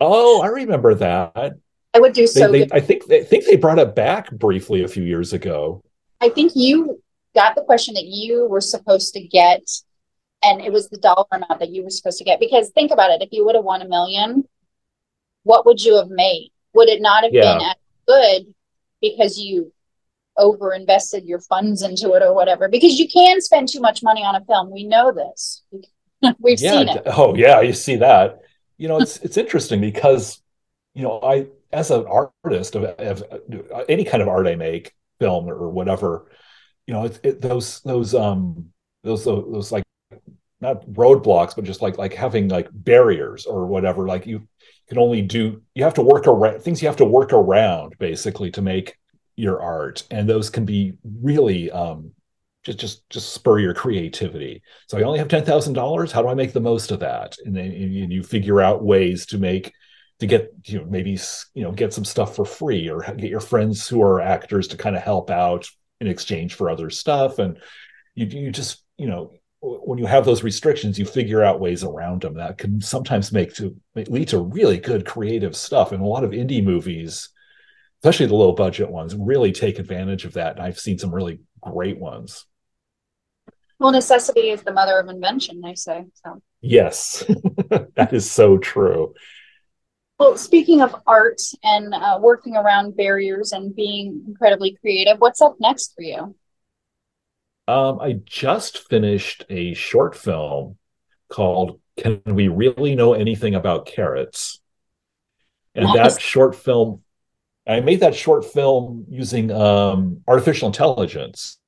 Oh, 0.00 0.42
I 0.42 0.46
remember 0.46 0.94
that. 0.94 1.54
I 1.98 2.00
would 2.00 2.12
do 2.12 2.26
so 2.26 2.50
they, 2.50 2.60
good. 2.60 2.72
I 2.72 2.80
think 2.80 3.06
they 3.06 3.20
I 3.20 3.24
think 3.24 3.44
they 3.44 3.56
brought 3.56 3.78
it 3.78 3.94
back 3.96 4.30
briefly 4.30 4.84
a 4.84 4.88
few 4.88 5.02
years 5.02 5.32
ago. 5.32 5.82
I 6.20 6.28
think 6.28 6.52
you 6.54 7.02
got 7.34 7.54
the 7.56 7.62
question 7.62 7.94
that 7.94 8.06
you 8.06 8.46
were 8.48 8.60
supposed 8.60 9.14
to 9.14 9.20
get 9.20 9.62
and 10.44 10.60
it 10.60 10.72
was 10.72 10.88
the 10.88 10.98
dollar 10.98 11.26
amount 11.32 11.58
that 11.58 11.70
you 11.70 11.82
were 11.82 11.90
supposed 11.90 12.18
to 12.18 12.24
get. 12.24 12.38
Because 12.38 12.70
think 12.70 12.92
about 12.92 13.10
it, 13.10 13.22
if 13.22 13.30
you 13.32 13.44
would 13.44 13.56
have 13.56 13.64
won 13.64 13.82
a 13.82 13.88
million, 13.88 14.44
what 15.42 15.66
would 15.66 15.84
you 15.84 15.96
have 15.96 16.08
made? 16.08 16.52
Would 16.74 16.88
it 16.88 17.02
not 17.02 17.24
have 17.24 17.32
Yeah. 17.32 17.58
been 17.58 17.66
as 17.66 17.76
good 18.06 18.54
because 19.00 19.38
you 19.38 19.72
over 20.36 20.72
invested 20.72 21.24
your 21.24 21.40
funds 21.40 21.82
into 21.82 22.12
it 22.12 22.22
or 22.22 22.32
whatever? 22.32 22.68
Because 22.68 22.98
you 22.98 23.08
can 23.08 23.40
spend 23.40 23.68
too 23.68 23.80
much 23.80 24.02
money 24.02 24.22
on 24.22 24.36
a 24.36 24.44
film. 24.44 24.70
We 24.70 24.84
know 24.84 25.10
this. 25.10 25.64
We've 26.38 26.60
yeah. 26.60 26.70
seen 26.70 26.88
it. 26.90 27.02
Oh, 27.06 27.34
yeah. 27.34 27.60
You 27.60 27.72
see 27.72 27.96
that. 27.96 28.42
You 28.76 28.86
know, 28.86 29.00
it's 29.00 29.16
it's 29.18 29.36
interesting 29.36 29.80
because 29.80 30.40
you 30.94 31.02
know 31.02 31.18
I 31.20 31.48
as 31.72 31.90
an 31.90 32.06
artist 32.06 32.74
of, 32.74 32.84
of 32.84 33.22
any 33.88 34.04
kind 34.04 34.22
of 34.22 34.28
art 34.28 34.46
I 34.46 34.56
make, 34.56 34.92
film 35.18 35.48
or 35.48 35.68
whatever, 35.70 36.30
you 36.86 36.94
know, 36.94 37.04
it's 37.04 37.20
it, 37.22 37.40
those 37.40 37.80
those 37.82 38.14
um 38.14 38.70
those 39.02 39.24
those 39.24 39.72
like 39.72 39.84
not 40.60 40.84
roadblocks, 40.86 41.54
but 41.54 41.64
just 41.64 41.82
like 41.82 41.98
like 41.98 42.14
having 42.14 42.48
like 42.48 42.68
barriers 42.72 43.46
or 43.46 43.66
whatever. 43.66 44.06
Like 44.06 44.26
you 44.26 44.48
can 44.88 44.98
only 44.98 45.22
do 45.22 45.62
you 45.74 45.84
have 45.84 45.94
to 45.94 46.02
work 46.02 46.26
around 46.26 46.60
things 46.60 46.80
you 46.80 46.88
have 46.88 46.96
to 46.96 47.04
work 47.04 47.32
around 47.32 47.94
basically 47.98 48.50
to 48.52 48.62
make 48.62 48.96
your 49.36 49.60
art, 49.60 50.04
and 50.10 50.28
those 50.28 50.50
can 50.50 50.64
be 50.64 50.94
really 51.20 51.70
um 51.70 52.12
just 52.64 52.78
just 52.78 53.10
just 53.10 53.32
spur 53.32 53.58
your 53.58 53.74
creativity. 53.74 54.62
So 54.88 54.98
I 54.98 55.02
only 55.02 55.18
have 55.18 55.28
ten 55.28 55.44
thousand 55.44 55.74
dollars. 55.74 56.10
How 56.10 56.22
do 56.22 56.28
I 56.28 56.34
make 56.34 56.52
the 56.52 56.60
most 56.60 56.90
of 56.90 57.00
that? 57.00 57.36
And 57.44 57.54
then 57.54 57.66
and 57.66 58.12
you 58.12 58.22
figure 58.22 58.60
out 58.60 58.84
ways 58.84 59.26
to 59.26 59.38
make 59.38 59.72
to 60.20 60.26
get 60.26 60.52
you 60.64 60.78
know 60.78 60.86
maybe 60.86 61.18
you 61.54 61.62
know 61.62 61.72
get 61.72 61.92
some 61.92 62.04
stuff 62.04 62.36
for 62.36 62.44
free 62.44 62.88
or 62.88 63.00
get 63.00 63.30
your 63.30 63.40
friends 63.40 63.88
who 63.88 64.02
are 64.02 64.20
actors 64.20 64.68
to 64.68 64.76
kind 64.76 64.96
of 64.96 65.02
help 65.02 65.30
out 65.30 65.68
in 66.00 66.06
exchange 66.06 66.54
for 66.54 66.70
other 66.70 66.90
stuff. 66.90 67.38
And 67.38 67.58
you 68.14 68.26
you 68.26 68.50
just 68.50 68.82
you 68.96 69.06
know 69.06 69.32
when 69.60 69.98
you 69.98 70.06
have 70.06 70.24
those 70.24 70.44
restrictions 70.44 70.98
you 70.98 71.04
figure 71.04 71.42
out 71.42 71.60
ways 71.60 71.82
around 71.82 72.22
them 72.22 72.34
that 72.34 72.58
can 72.58 72.80
sometimes 72.80 73.32
make 73.32 73.54
to 73.54 73.76
lead 73.96 74.28
to 74.28 74.38
really 74.38 74.78
good 74.78 75.06
creative 75.06 75.56
stuff. 75.56 75.92
And 75.92 76.02
a 76.02 76.06
lot 76.06 76.24
of 76.24 76.30
indie 76.30 76.64
movies 76.64 77.28
especially 78.02 78.26
the 78.26 78.34
low 78.34 78.52
budget 78.52 78.88
ones 78.88 79.16
really 79.16 79.50
take 79.50 79.80
advantage 79.80 80.24
of 80.24 80.34
that. 80.34 80.56
And 80.56 80.64
i've 80.64 80.78
seen 80.78 80.98
some 80.98 81.12
really 81.12 81.40
great 81.60 81.98
ones. 81.98 82.44
Well, 83.80 83.92
necessity 83.92 84.50
is 84.50 84.62
the 84.62 84.72
mother 84.72 84.98
of 84.98 85.08
invention, 85.08 85.60
they 85.60 85.76
say. 85.76 86.04
So, 86.24 86.42
yes. 86.60 87.24
That 87.94 88.12
is 88.12 88.28
so 88.30 88.58
true 88.58 89.14
well, 90.18 90.36
speaking 90.36 90.80
of 90.80 90.94
art 91.06 91.40
and 91.62 91.94
uh, 91.94 92.18
working 92.20 92.56
around 92.56 92.96
barriers 92.96 93.52
and 93.52 93.74
being 93.74 94.24
incredibly 94.26 94.76
creative, 94.80 95.18
what's 95.18 95.40
up 95.40 95.56
next 95.60 95.94
for 95.94 96.02
you? 96.02 96.34
Um, 97.68 98.00
I 98.00 98.20
just 98.24 98.88
finished 98.88 99.44
a 99.48 99.74
short 99.74 100.16
film 100.16 100.76
called 101.28 101.80
Can 101.98 102.22
We 102.24 102.48
Really 102.48 102.96
Know 102.96 103.12
Anything 103.12 103.54
About 103.54 103.86
Carrots? 103.86 104.60
And 105.74 105.84
Nice. 105.84 106.14
that 106.14 106.20
short 106.20 106.56
film, 106.56 107.02
I 107.66 107.80
made 107.80 108.00
that 108.00 108.14
short 108.14 108.44
film 108.44 109.04
using 109.08 109.52
um, 109.52 110.22
artificial 110.26 110.66
intelligence. 110.66 111.58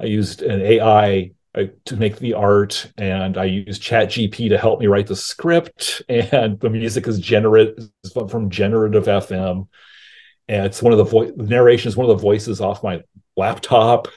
I 0.00 0.06
used 0.06 0.42
an 0.42 0.60
AI 0.62 1.32
uh, 1.54 1.64
to 1.84 1.96
make 1.96 2.18
the 2.18 2.34
art, 2.34 2.90
and 2.96 3.36
I 3.36 3.44
used 3.44 3.82
ChatGP 3.82 4.48
to 4.48 4.58
help 4.58 4.80
me 4.80 4.86
write 4.86 5.06
the 5.06 5.16
script. 5.16 6.02
And 6.08 6.58
the 6.60 6.70
music 6.70 7.06
is 7.06 7.18
generate 7.18 7.78
from 8.28 8.50
Generative 8.50 9.04
FM, 9.04 9.68
and 10.48 10.66
it's 10.66 10.82
one 10.82 10.92
of 10.92 10.98
the 10.98 11.04
voice 11.04 11.32
narration 11.36 11.88
is 11.88 11.96
one 11.96 12.08
of 12.08 12.16
the 12.16 12.22
voices 12.22 12.60
off 12.60 12.82
my 12.82 13.02
laptop 13.36 14.08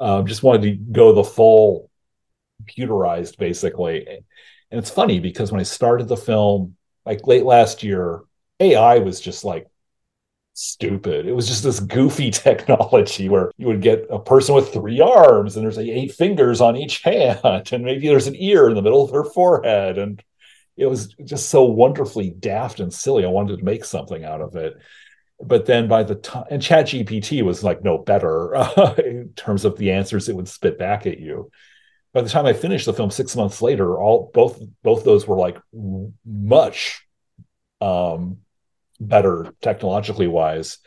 um, 0.00 0.26
just 0.26 0.42
wanted 0.42 0.62
to 0.62 0.92
go 0.92 1.12
the 1.12 1.24
full 1.24 1.90
computerized 2.62 3.38
basically 3.38 4.06
and 4.06 4.78
it's 4.78 4.90
funny 4.90 5.20
because 5.20 5.52
when 5.52 5.60
i 5.60 5.64
started 5.64 6.08
the 6.08 6.16
film 6.16 6.76
like 7.06 7.26
late 7.26 7.44
last 7.44 7.82
year 7.82 8.22
ai 8.60 8.98
was 8.98 9.20
just 9.20 9.44
like 9.44 9.66
stupid. 10.58 11.26
It 11.26 11.32
was 11.32 11.46
just 11.46 11.62
this 11.62 11.80
goofy 11.80 12.30
technology 12.32 13.28
where 13.28 13.52
you 13.56 13.68
would 13.68 13.80
get 13.80 14.06
a 14.10 14.18
person 14.18 14.54
with 14.54 14.72
three 14.72 15.00
arms 15.00 15.56
and 15.56 15.64
there's 15.64 15.76
like 15.76 15.86
eight 15.86 16.12
fingers 16.12 16.60
on 16.60 16.76
each 16.76 17.02
hand 17.02 17.72
and 17.72 17.84
maybe 17.84 18.08
there's 18.08 18.26
an 18.26 18.36
ear 18.36 18.68
in 18.68 18.74
the 18.74 18.82
middle 18.82 19.04
of 19.04 19.12
their 19.12 19.24
forehead 19.24 19.98
and 19.98 20.22
it 20.76 20.86
was 20.86 21.08
just 21.24 21.48
so 21.48 21.64
wonderfully 21.64 22.30
daft 22.30 22.80
and 22.80 22.92
silly. 22.92 23.24
I 23.24 23.28
wanted 23.28 23.58
to 23.58 23.64
make 23.64 23.84
something 23.84 24.24
out 24.24 24.40
of 24.40 24.56
it. 24.56 24.76
But 25.40 25.66
then 25.66 25.86
by 25.86 26.02
the 26.02 26.16
time 26.16 26.44
and 26.50 26.60
chat 26.60 26.86
gpt 26.86 27.42
was 27.42 27.62
like 27.62 27.84
no 27.84 27.98
better 27.98 28.54
in 28.98 29.32
terms 29.36 29.64
of 29.64 29.78
the 29.78 29.92
answers 29.92 30.28
it 30.28 30.34
would 30.34 30.48
spit 30.48 30.78
back 30.78 31.06
at 31.06 31.20
you. 31.20 31.50
By 32.12 32.22
the 32.22 32.28
time 32.28 32.46
i 32.46 32.52
finished 32.52 32.86
the 32.86 32.92
film 32.92 33.12
six 33.12 33.36
months 33.36 33.62
later 33.62 34.00
all 34.00 34.32
both 34.34 34.60
both 34.82 35.04
those 35.04 35.28
were 35.28 35.36
like 35.36 35.58
much 36.26 37.06
um 37.80 38.38
better 39.00 39.54
technologically 39.60 40.26
wise. 40.26 40.78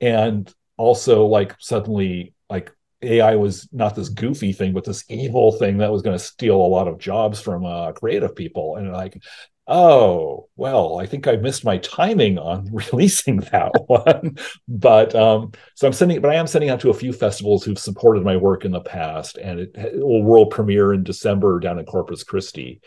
And 0.00 0.52
also 0.76 1.26
like 1.26 1.54
suddenly 1.60 2.34
like 2.50 2.72
ai 3.02 3.36
was 3.36 3.68
not 3.72 3.94
this 3.94 4.08
goofy 4.08 4.52
thing 4.52 4.72
but 4.72 4.84
this 4.84 5.04
evil 5.08 5.52
thing 5.52 5.78
that 5.78 5.92
was 5.92 6.02
going 6.02 6.16
to 6.16 6.24
steal 6.24 6.56
a 6.56 6.66
lot 6.66 6.88
of 6.88 6.98
jobs 6.98 7.40
from 7.40 7.64
uh, 7.64 7.92
creative 7.92 8.34
people. 8.34 8.76
And 8.76 8.92
like 8.92 9.22
oh 9.66 10.46
well 10.56 10.98
i 11.00 11.06
think 11.06 11.26
i 11.26 11.36
missed 11.36 11.64
my 11.64 11.78
timing 11.78 12.36
on 12.36 12.68
releasing 12.72 13.38
that 13.38 13.72
one. 13.86 14.36
But 14.68 15.14
um 15.14 15.52
so 15.74 15.86
i'm 15.86 15.92
sending 15.92 16.20
but 16.20 16.30
i 16.30 16.34
am 16.34 16.46
sending 16.46 16.70
out 16.70 16.80
to 16.80 16.90
a 16.90 16.94
few 16.94 17.12
festivals 17.12 17.64
who've 17.64 17.78
supported 17.78 18.24
my 18.24 18.36
work 18.36 18.64
in 18.64 18.72
the 18.72 18.80
past. 18.80 19.38
And 19.38 19.60
it, 19.60 19.70
it 19.74 20.04
will 20.04 20.22
world 20.22 20.50
premiere 20.50 20.92
in 20.92 21.02
december 21.02 21.60
down 21.60 21.78
in 21.78 21.86
corpus 21.86 22.24
christi 22.24 22.80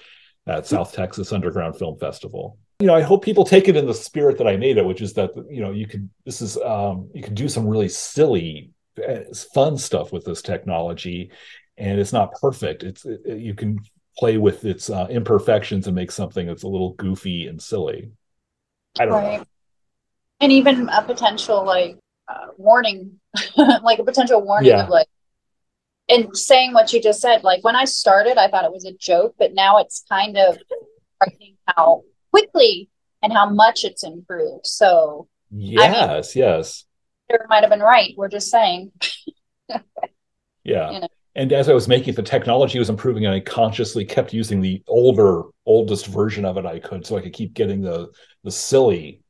at 0.45 0.67
south 0.67 0.93
texas 0.93 1.33
underground 1.33 1.77
film 1.77 1.97
festival 1.97 2.59
you 2.79 2.87
know 2.87 2.95
i 2.95 3.01
hope 3.01 3.23
people 3.23 3.43
take 3.43 3.67
it 3.67 3.75
in 3.75 3.85
the 3.85 3.93
spirit 3.93 4.37
that 4.37 4.47
i 4.47 4.55
made 4.55 4.77
it 4.77 4.85
which 4.85 5.01
is 5.01 5.13
that 5.13 5.31
you 5.49 5.61
know 5.61 5.71
you 5.71 5.87
could 5.87 6.09
this 6.25 6.41
is 6.41 6.57
um 6.57 7.09
you 7.13 7.23
can 7.23 7.33
do 7.33 7.49
some 7.49 7.67
really 7.67 7.89
silly 7.89 8.71
uh, 9.07 9.19
fun 9.53 9.77
stuff 9.77 10.11
with 10.11 10.23
this 10.25 10.41
technology 10.41 11.31
and 11.77 11.99
it's 11.99 12.13
not 12.13 12.31
perfect 12.39 12.83
it's 12.83 13.05
it, 13.05 13.37
you 13.37 13.53
can 13.55 13.79
play 14.17 14.37
with 14.37 14.65
its 14.65 14.89
uh, 14.89 15.07
imperfections 15.09 15.87
and 15.87 15.95
make 15.95 16.11
something 16.11 16.47
that's 16.47 16.63
a 16.63 16.67
little 16.67 16.93
goofy 16.93 17.47
and 17.47 17.61
silly. 17.61 18.09
I 18.99 19.05
don't 19.05 19.13
Right. 19.13 19.39
know. 19.39 19.45
And 20.39 20.51
even 20.51 20.89
a 20.89 21.01
potential 21.03 21.63
like 21.63 21.97
uh, 22.27 22.47
warning, 22.57 23.19
like 23.57 23.99
a 23.99 24.03
potential 24.03 24.41
warning 24.41 24.69
Yeah. 24.69 24.83
of 24.83 24.89
like, 24.89 25.07
and 26.09 26.35
saying 26.35 26.73
what 26.73 26.93
you 26.93 27.01
just 27.01 27.21
said. 27.21 27.43
Like 27.43 27.63
when 27.63 27.75
I 27.75 27.85
started, 27.85 28.37
I 28.37 28.49
thought 28.49 28.65
it 28.65 28.71
was 28.71 28.85
a 28.85 28.93
joke, 28.93 29.35
but 29.37 29.53
now 29.53 29.77
it's 29.77 30.03
kind 30.09 30.37
of 30.37 30.57
frightening 31.19 31.57
how 31.67 32.03
quickly 32.37 32.89
and 33.23 33.33
how 33.33 33.49
much 33.49 33.83
it's 33.83 34.03
improved. 34.03 34.65
So 34.65 35.27
Yes, 35.49 36.35
yes, 36.35 36.85
it 37.29 37.41
might 37.49 37.61
have 37.63 37.69
been 37.69 37.79
right. 37.79 38.13
We're 38.17 38.27
just 38.29 38.49
saying. 38.49 38.91
yeah. 40.63 40.91
You 40.91 40.99
know. 41.01 41.07
And 41.35 41.53
as 41.53 41.69
I 41.69 41.73
was 41.73 41.87
making 41.87 42.15
the 42.15 42.23
technology 42.23 42.79
was 42.79 42.89
improving, 42.89 43.25
and 43.25 43.35
I 43.35 43.39
consciously 43.39 44.03
kept 44.05 44.33
using 44.33 44.59
the 44.59 44.81
older, 44.87 45.43
oldest 45.65 46.07
version 46.07 46.45
of 46.45 46.57
it 46.57 46.65
I 46.65 46.79
could, 46.79 47.05
so 47.05 47.15
I 47.15 47.21
could 47.21 47.33
keep 47.33 47.53
getting 47.53 47.81
the 47.81 48.09
the 48.43 48.51
silly 48.51 49.21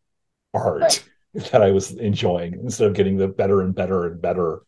art 0.54 0.82
Right. 0.82 1.04
that 1.52 1.62
I 1.62 1.72
was 1.72 1.92
enjoying 1.92 2.54
instead 2.54 2.88
of 2.88 2.96
getting 2.96 3.18
the 3.18 3.28
better 3.28 3.62
and 3.62 3.76
better 3.76 4.08
and 4.08 4.22
better 4.22 4.64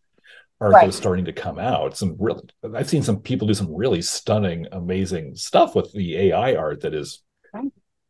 art 0.62 0.74
Right. 0.74 0.82
that 0.82 0.88
was 0.88 0.98
starting 0.98 1.26
to 1.26 1.34
come 1.34 1.58
out. 1.58 1.98
Some 1.98 2.16
really, 2.20 2.44
I've 2.76 2.90
seen 2.90 3.02
some 3.02 3.22
people 3.22 3.48
do 3.48 3.54
some 3.54 3.74
really 3.74 4.02
stunning, 4.02 4.68
amazing 4.72 5.36
stuff 5.36 5.74
with 5.76 5.92
the 5.94 6.18
AI 6.18 6.56
art 6.56 6.82
that 6.82 6.94
is. 6.94 7.24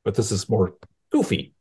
But 0.03 0.15
this 0.15 0.31
is 0.31 0.49
more 0.49 0.75
goofy. 1.11 1.53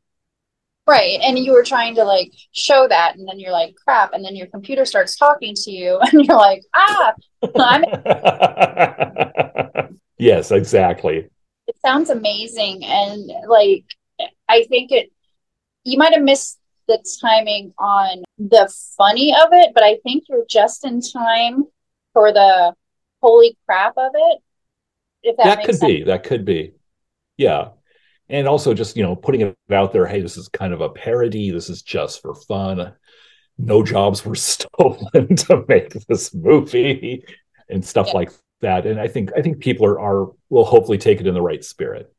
Right. 0.87 1.20
And 1.22 1.38
you 1.38 1.53
were 1.53 1.64
trying 1.64 1.94
to 1.96 2.05
like 2.05 2.33
show 2.53 2.88
that, 2.88 3.16
and 3.16 3.29
then 3.29 3.38
you're 3.38 3.53
like, 3.53 3.74
crap. 3.85 4.14
And 4.14 4.24
then 4.24 4.35
your 4.35 4.46
computer 4.46 4.87
starts 4.87 5.16
talking 5.16 5.55
to 5.55 5.70
you, 5.70 5.98
and 6.01 6.24
you're 6.24 6.37
like, 6.37 6.62
ah, 6.74 7.12
I'm 7.57 7.85
yes, 10.18 10.51
exactly. 10.51 11.29
it 11.66 11.77
sounds 11.85 12.11
amazing 12.11 12.85
and 12.85 13.31
like 13.46 13.85
i 14.48 14.64
think 14.64 14.90
it 14.90 15.11
you 15.85 15.98
might 15.98 16.14
have 16.14 16.22
missed 16.22 16.59
the 16.88 16.98
timing 17.20 17.72
on 17.79 18.22
the 18.38 18.72
funny 18.96 19.33
of 19.35 19.51
it 19.53 19.72
but 19.74 19.83
i 19.85 19.96
think 20.03 20.24
you're 20.29 20.46
just 20.48 20.85
in 20.85 21.01
time 21.01 21.64
for 22.14 22.33
the 22.33 22.72
holy 23.20 23.57
crap 23.66 23.92
of 23.96 24.11
it 24.14 24.38
if 25.22 25.37
that, 25.37 25.44
That, 25.44 25.64
could 25.64 25.77
sense 25.77 25.92
be. 25.92 26.03
That 26.05 26.24
could 26.24 26.44
be. 26.44 26.74
Yeah. 27.37 27.70
And 28.31 28.47
also 28.47 28.75
just, 28.75 28.97
you 28.97 29.03
know, 29.03 29.17
putting 29.17 29.41
it 29.41 29.57
out 29.71 29.93
there, 29.93 30.07
hey, 30.07 30.21
this 30.21 30.37
is 30.37 30.49
kind 30.49 30.75
of 30.75 30.81
a 30.83 30.91
parody. 30.91 31.51
This 31.51 31.71
is 31.71 31.83
just 31.83 32.21
for 32.21 32.35
fun. 32.35 32.93
No 33.59 33.83
jobs 33.85 34.25
were 34.25 34.35
stolen 34.37 35.37
to 35.37 35.64
make 35.69 35.93
this 36.09 36.35
movie 36.35 37.25
and 37.69 37.85
stuff 37.85 38.09
Yeah. 38.09 38.14
like 38.14 38.33
that. 38.61 38.87
And 38.87 39.01
I 39.01 39.09
think 39.09 39.31
I 39.37 39.43
think 39.43 39.61
people 39.61 39.87
are 39.87 40.01
are 40.01 40.33
will 40.51 40.64
hopefully 40.64 40.99
take 40.99 41.21
it 41.21 41.27
in 41.27 41.35
the 41.35 41.43
right 41.43 41.64
spirit. 41.64 42.12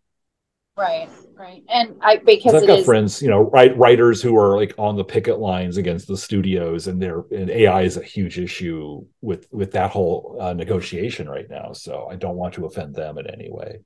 Right, 0.78 1.10
right, 1.36 1.62
and 1.69 1.98
I 2.02 2.17
because 2.17 2.54
I've 2.54 2.65
got 2.65 2.80
is, 2.80 2.86
friends, 2.86 3.22
you 3.22 3.28
know, 3.30 3.41
write 3.41 3.78
writers 3.78 4.22
who 4.22 4.38
are 4.38 4.56
like 4.56 4.74
on 4.78 4.95
the 4.95 5.04
picket 5.04 5.39
lines 5.39 5.78
against 5.78 6.08
the 6.08 6.17
studios, 6.17 6.88
and 6.88 7.02
they're 7.02 7.24
and 7.32 7.50
AI 7.50 7.82
is 7.84 7.98
a 7.98 8.04
huge 8.04 8.39
issue 8.39 9.06
with 9.22 9.48
with 9.52 9.72
that 9.74 9.91
whole 9.91 10.38
uh, 10.39 10.54
negotiation 10.54 11.30
right 11.30 11.50
now. 11.50 11.74
So 11.74 12.08
I 12.10 12.15
don't 12.15 12.38
want 12.38 12.54
to 12.56 12.65
offend 12.65 12.95
them 12.95 13.17
in 13.17 13.28
any 13.28 13.50
way. 13.52 13.80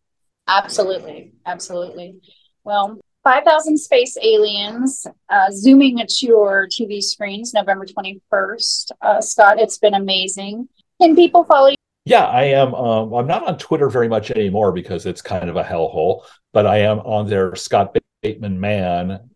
Absolutely, 0.48 1.34
absolutely. 1.46 2.16
Well, 2.64 3.00
5,000 3.24 3.78
Space 3.78 4.18
Aliens, 4.22 5.08
uh, 5.30 5.50
zooming 5.52 6.02
at 6.02 6.22
your 6.22 6.68
TV 6.68 7.02
screens 7.02 7.54
November 7.54 7.86
21st. 7.86 8.92
Uh, 9.02 9.22
Scott, 9.22 9.60
it's 9.60 9.78
been 9.78 9.94
amazing. 9.94 10.68
Can 11.02 11.16
people 11.16 11.46
follow 11.46 11.70
you? 11.70 11.76
Yeah, 12.06 12.26
I 12.26 12.44
am. 12.44 12.76
Um, 12.76 13.14
I'm 13.14 13.28
not 13.28 13.48
on 13.48 13.58
Twitter 13.58 13.90
very 13.90 14.10
much 14.10 14.30
anymore 14.32 14.74
because 14.74 15.06
it's 15.06 15.22
kind 15.22 15.50
of 15.50 15.56
a 15.56 15.64
hellhole, 15.64 16.26
but 16.52 16.68
I 16.68 16.80
am 16.80 17.00
on 17.00 17.30
there, 17.30 17.56
Scott 17.56 17.96
Bateman 18.22 18.60
Man. 18.60 19.30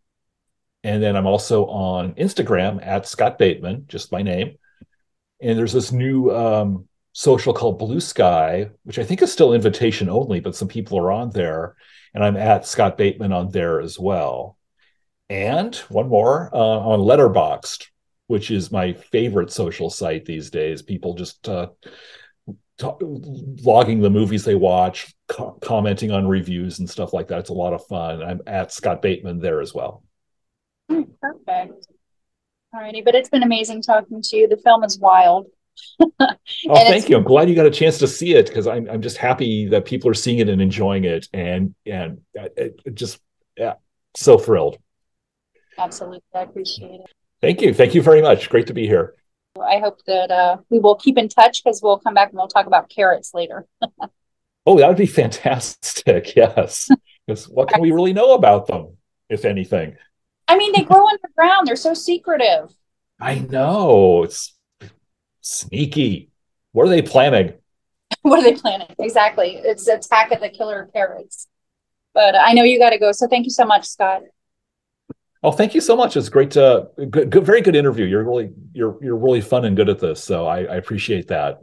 And 0.84 1.02
then 1.02 1.16
I'm 1.16 1.26
also 1.26 1.66
on 1.68 2.14
Instagram 2.16 2.86
at 2.86 3.08
Scott 3.08 3.38
Bateman, 3.38 3.86
just 3.88 4.12
my 4.12 4.22
name. 4.22 4.58
And 5.42 5.58
there's 5.58 5.74
this 5.74 5.94
new 5.94 6.30
um, 6.32 6.88
social 7.18 7.52
called 7.52 7.80
Blue 7.80 8.00
Sky, 8.00 8.70
which 8.84 9.00
I 9.00 9.04
think 9.04 9.24
is 9.24 9.32
still 9.32 9.52
invitation 9.52 10.08
only, 10.08 10.40
but 10.40 10.56
some 10.56 10.68
people 10.68 11.00
are 11.00 11.12
on 11.12 11.32
there. 11.32 11.76
And 12.14 12.24
I'm 12.24 12.38
at 12.38 12.68
Scott 12.68 12.96
Bateman 12.96 13.34
on 13.34 13.50
there 13.50 13.82
as 13.82 13.98
well. 13.98 14.56
And 15.28 15.76
one 15.90 16.10
more 16.10 16.52
uh, 16.54 16.58
on 16.58 17.00
Letterboxd, 17.00 17.88
which 18.28 18.52
is 18.52 18.72
my 18.72 18.94
favorite 18.94 19.52
social 19.52 19.90
site 19.90 20.26
these 20.26 20.52
days. 20.52 20.84
People 20.84 21.16
just 21.16 21.50
uh, 21.50 21.70
logging 22.84 24.02
the 24.02 24.12
movies 24.12 24.46
they 24.46 24.54
watch, 24.54 25.12
co- 25.28 25.58
commenting 25.60 26.12
on 26.12 26.28
reviews 26.28 26.78
and 26.78 26.88
stuff 26.88 27.14
like 27.14 27.30
that. 27.30 27.40
It's 27.40 27.50
a 27.50 27.54
lot 27.54 27.74
of 27.74 27.84
fun. 27.88 28.22
I'm 28.22 28.42
at 28.46 28.72
Scott 28.72 29.02
Bateman 29.02 29.40
there 29.40 29.60
as 29.60 29.74
well. 29.74 30.04
Hmm, 30.88 31.02
perfect. 31.20 31.88
All 32.76 32.82
righty, 32.82 33.02
but 33.02 33.16
it's 33.16 33.30
been 33.30 33.42
amazing 33.42 33.82
talking 33.82 34.22
to 34.22 34.38
you. 34.38 34.48
The 34.48 34.58
film 34.58 34.84
is 34.84 35.00
wild. 35.00 35.48
oh, 36.20 36.36
thank 36.70 37.10
you. 37.10 37.18
I'm 37.18 37.24
glad 37.24 37.50
you 37.50 37.56
got 37.56 37.66
a 37.66 37.72
chance 37.72 37.98
to 38.00 38.08
see 38.08 38.34
it 38.34 38.48
because 38.48 38.68
I'm 38.68 38.90
I'm 38.90 39.02
just 39.02 39.18
happy 39.18 39.68
that 39.70 39.86
people 39.86 40.10
are 40.10 40.16
seeing 40.16 40.40
it 40.40 40.50
and 40.50 40.62
enjoying 40.62 41.04
it, 41.04 41.28
and 41.34 41.74
and 41.86 42.22
it, 42.36 42.80
it 42.86 42.96
just 42.96 43.20
yeah, 43.58 43.74
so 44.16 44.38
thrilled. 44.38 44.78
Absolutely, 45.78 46.22
I 46.34 46.42
appreciate 46.42 47.02
it. 47.02 47.12
Thank 47.42 47.62
you, 47.62 47.74
thank 47.74 47.94
you 47.94 48.02
very 48.02 48.22
much. 48.22 48.50
Great 48.50 48.68
to 48.68 48.74
be 48.74 48.88
here. 48.88 49.14
I 49.62 49.80
hope 49.80 50.04
that 50.06 50.32
uh, 50.32 50.58
we 50.70 50.80
will 50.80 50.96
keep 50.96 51.18
in 51.18 51.30
touch 51.30 51.64
because 51.64 51.82
we'll 51.82 52.00
come 52.00 52.14
back 52.14 52.30
and 52.30 52.38
we'll 52.38 52.48
talk 52.48 52.68
about 52.68 52.90
carrots 52.90 53.34
later. 53.34 53.66
oh, 54.66 54.78
that 54.78 54.88
would 54.88 54.98
be 54.98 55.06
fantastic. 55.06 55.88
Yes, 56.36 56.90
because 57.26 57.50
what 57.50 57.70
can 57.70 57.82
we 57.82 57.92
really 57.92 58.14
know 58.14 58.34
about 58.34 58.68
them, 58.68 58.98
if 59.30 59.46
anything? 59.46 59.98
I 60.48 60.58
mean, 60.58 60.72
they 60.74 60.84
grow 60.84 61.06
underground. 61.06 61.68
They're 61.68 61.76
so 61.76 61.94
secretive. 61.94 62.74
I 63.20 63.40
know. 63.40 64.24
It's 64.24 64.57
sneaky. 65.48 66.30
What 66.72 66.86
are 66.86 66.90
they 66.90 67.02
planning? 67.02 67.54
what 68.22 68.40
are 68.40 68.44
they 68.44 68.56
planning? 68.56 68.88
Exactly. 69.00 69.60
It's 69.64 69.88
attack 69.88 70.32
of 70.32 70.42
the 70.42 70.50
killer 70.50 70.90
carrots. 70.94 71.48
But 72.14 72.36
I 72.36 72.54
know 72.54 72.64
you 72.64 72.80
got 72.80 72.92
to 72.92 72.98
go. 72.98 73.12
So 73.12 73.28
thank 73.28 73.46
you 73.46 73.52
so 73.52 73.66
much, 73.66 73.86
Scott. 73.86 74.24
Oh, 75.44 75.52
thank 75.52 75.76
you 75.76 75.82
so 75.82 75.96
much. 75.96 76.18
It's 76.18 76.30
great 76.30 76.52
to 76.52 76.90
good, 77.10 77.30
good, 77.30 77.46
very 77.46 77.62
good 77.62 77.76
interview. 77.76 78.06
You're 78.06 78.24
really 78.24 78.50
you're 78.74 78.98
you're 79.04 79.16
really 79.16 79.42
fun 79.42 79.66
and 79.66 79.76
good 79.76 79.88
at 79.88 80.00
this. 80.00 80.24
So 80.24 80.48
I, 80.48 80.64
I 80.64 80.76
appreciate 80.76 81.28
that. 81.28 81.60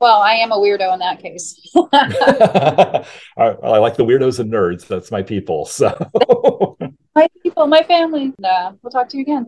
Well, 0.00 0.20
I 0.20 0.34
am 0.34 0.52
a 0.52 0.56
weirdo 0.56 0.92
in 0.92 0.98
that 0.98 1.20
case. 1.20 1.58
I, 1.92 3.04
I, 3.38 3.78
like 3.78 3.96
the 3.96 4.04
weirdos 4.04 4.40
and 4.40 4.52
nerds. 4.52 4.86
That's 4.86 5.10
my 5.10 5.22
people. 5.22 5.64
So 5.64 5.96
my 7.14 7.28
people, 7.42 7.66
my 7.66 7.82
family. 7.82 8.34
Nah, 8.38 8.72
we'll 8.82 8.90
talk 8.90 9.08
to 9.10 9.16
you 9.16 9.22
again. 9.22 9.46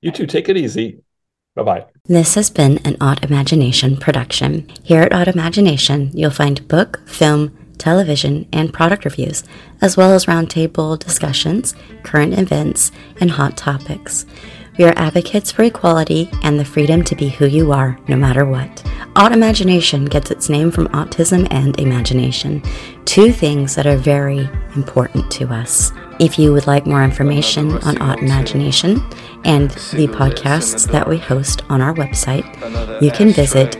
You 0.00 0.10
too. 0.10 0.26
Take 0.26 0.48
it 0.48 0.56
easy. 0.56 1.02
Bye 1.54 1.62
bye. 1.62 1.84
This 2.06 2.34
has 2.34 2.48
been 2.48 2.78
an 2.78 2.94
Autimagination 2.94 4.00
production. 4.00 4.68
Here 4.82 5.02
at 5.02 5.12
Autimagination, 5.12 6.10
you'll 6.14 6.30
find 6.30 6.66
book, 6.66 7.06
film, 7.06 7.56
television, 7.76 8.48
and 8.52 8.72
product 8.72 9.04
reviews, 9.04 9.44
as 9.80 9.96
well 9.96 10.12
as 10.12 10.26
roundtable 10.26 10.98
discussions, 10.98 11.74
current 12.04 12.38
events, 12.38 12.90
and 13.20 13.32
hot 13.32 13.56
topics. 13.56 14.24
We 14.78 14.84
are 14.86 14.94
advocates 14.96 15.52
for 15.52 15.64
equality 15.64 16.30
and 16.42 16.58
the 16.58 16.64
freedom 16.64 17.04
to 17.04 17.14
be 17.14 17.28
who 17.28 17.44
you 17.44 17.72
are, 17.72 17.98
no 18.08 18.16
matter 18.16 18.46
what. 18.46 18.82
Autimagination 19.14 20.08
gets 20.08 20.30
its 20.30 20.48
name 20.48 20.70
from 20.70 20.88
autism 20.88 21.46
and 21.50 21.78
imagination, 21.78 22.62
two 23.04 23.30
things 23.32 23.74
that 23.74 23.86
are 23.86 23.98
very 23.98 24.48
important 24.74 25.30
to 25.32 25.48
us. 25.52 25.92
If 26.18 26.38
you 26.38 26.52
would 26.52 26.66
like 26.66 26.86
more 26.86 27.02
information 27.02 27.72
on 27.72 27.96
Autimagination 27.96 29.00
and 29.44 29.70
the 29.70 30.06
podcasts 30.08 30.90
that 30.92 31.08
we 31.08 31.18
host 31.18 31.62
on 31.68 31.80
our 31.80 31.94
website, 31.94 32.44
you 33.02 33.10
can 33.10 33.32
visit 33.32 33.76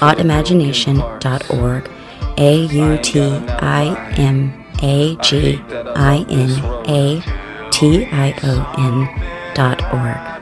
autimagination.org, 0.00 1.90
A 2.38 2.54
U 2.66 2.98
T 3.02 3.20
I 3.20 4.12
M 4.16 4.64
A 4.82 5.16
G 5.16 5.60
I 5.68 6.24
N 6.28 6.50
A 6.88 7.22
T 7.70 8.06
I 8.06 8.34
O 8.42 8.74
N 8.78 9.54
dot 9.54 9.82
org. 9.92 10.39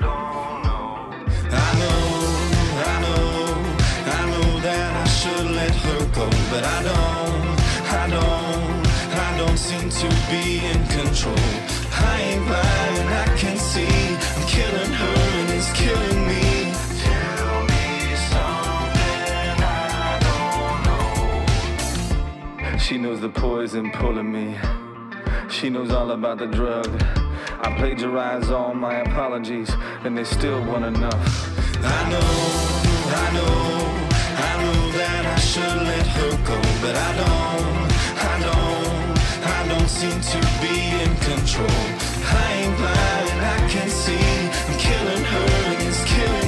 She 22.88 22.96
knows 22.96 23.20
the 23.20 23.28
poison 23.28 23.90
pulling 23.90 24.32
me. 24.32 24.56
She 25.50 25.68
knows 25.68 25.90
all 25.90 26.12
about 26.12 26.38
the 26.38 26.46
drug. 26.46 26.88
I 27.60 27.76
plagiarize 27.76 28.50
all 28.50 28.72
my 28.72 29.00
apologies, 29.00 29.70
and 30.04 30.16
they 30.16 30.24
still 30.24 30.64
want 30.64 30.86
enough. 30.86 31.22
I 31.84 32.08
know, 32.08 32.30
I 33.22 33.26
know, 33.36 34.08
I 34.48 34.52
know 34.62 34.92
that 34.92 35.26
I 35.26 35.38
should 35.38 35.82
let 35.92 36.06
her 36.16 36.30
go, 36.48 36.58
but 36.80 36.96
I 36.96 37.12
don't, 37.20 37.92
I 38.24 38.36
don't 38.46 38.98
I 39.44 39.68
don't 39.68 39.88
seem 39.88 40.18
to 40.32 40.40
be 40.62 40.76
in 41.04 41.12
control. 41.28 41.84
I 42.24 42.52
ain't 42.62 42.76
blind, 42.78 43.38
I 43.54 43.68
can 43.68 43.88
see. 43.90 44.16
I'm 44.16 44.78
killing 44.78 45.24
her 45.24 45.46
and 45.68 45.82
it's 45.88 46.04
killing 46.04 46.47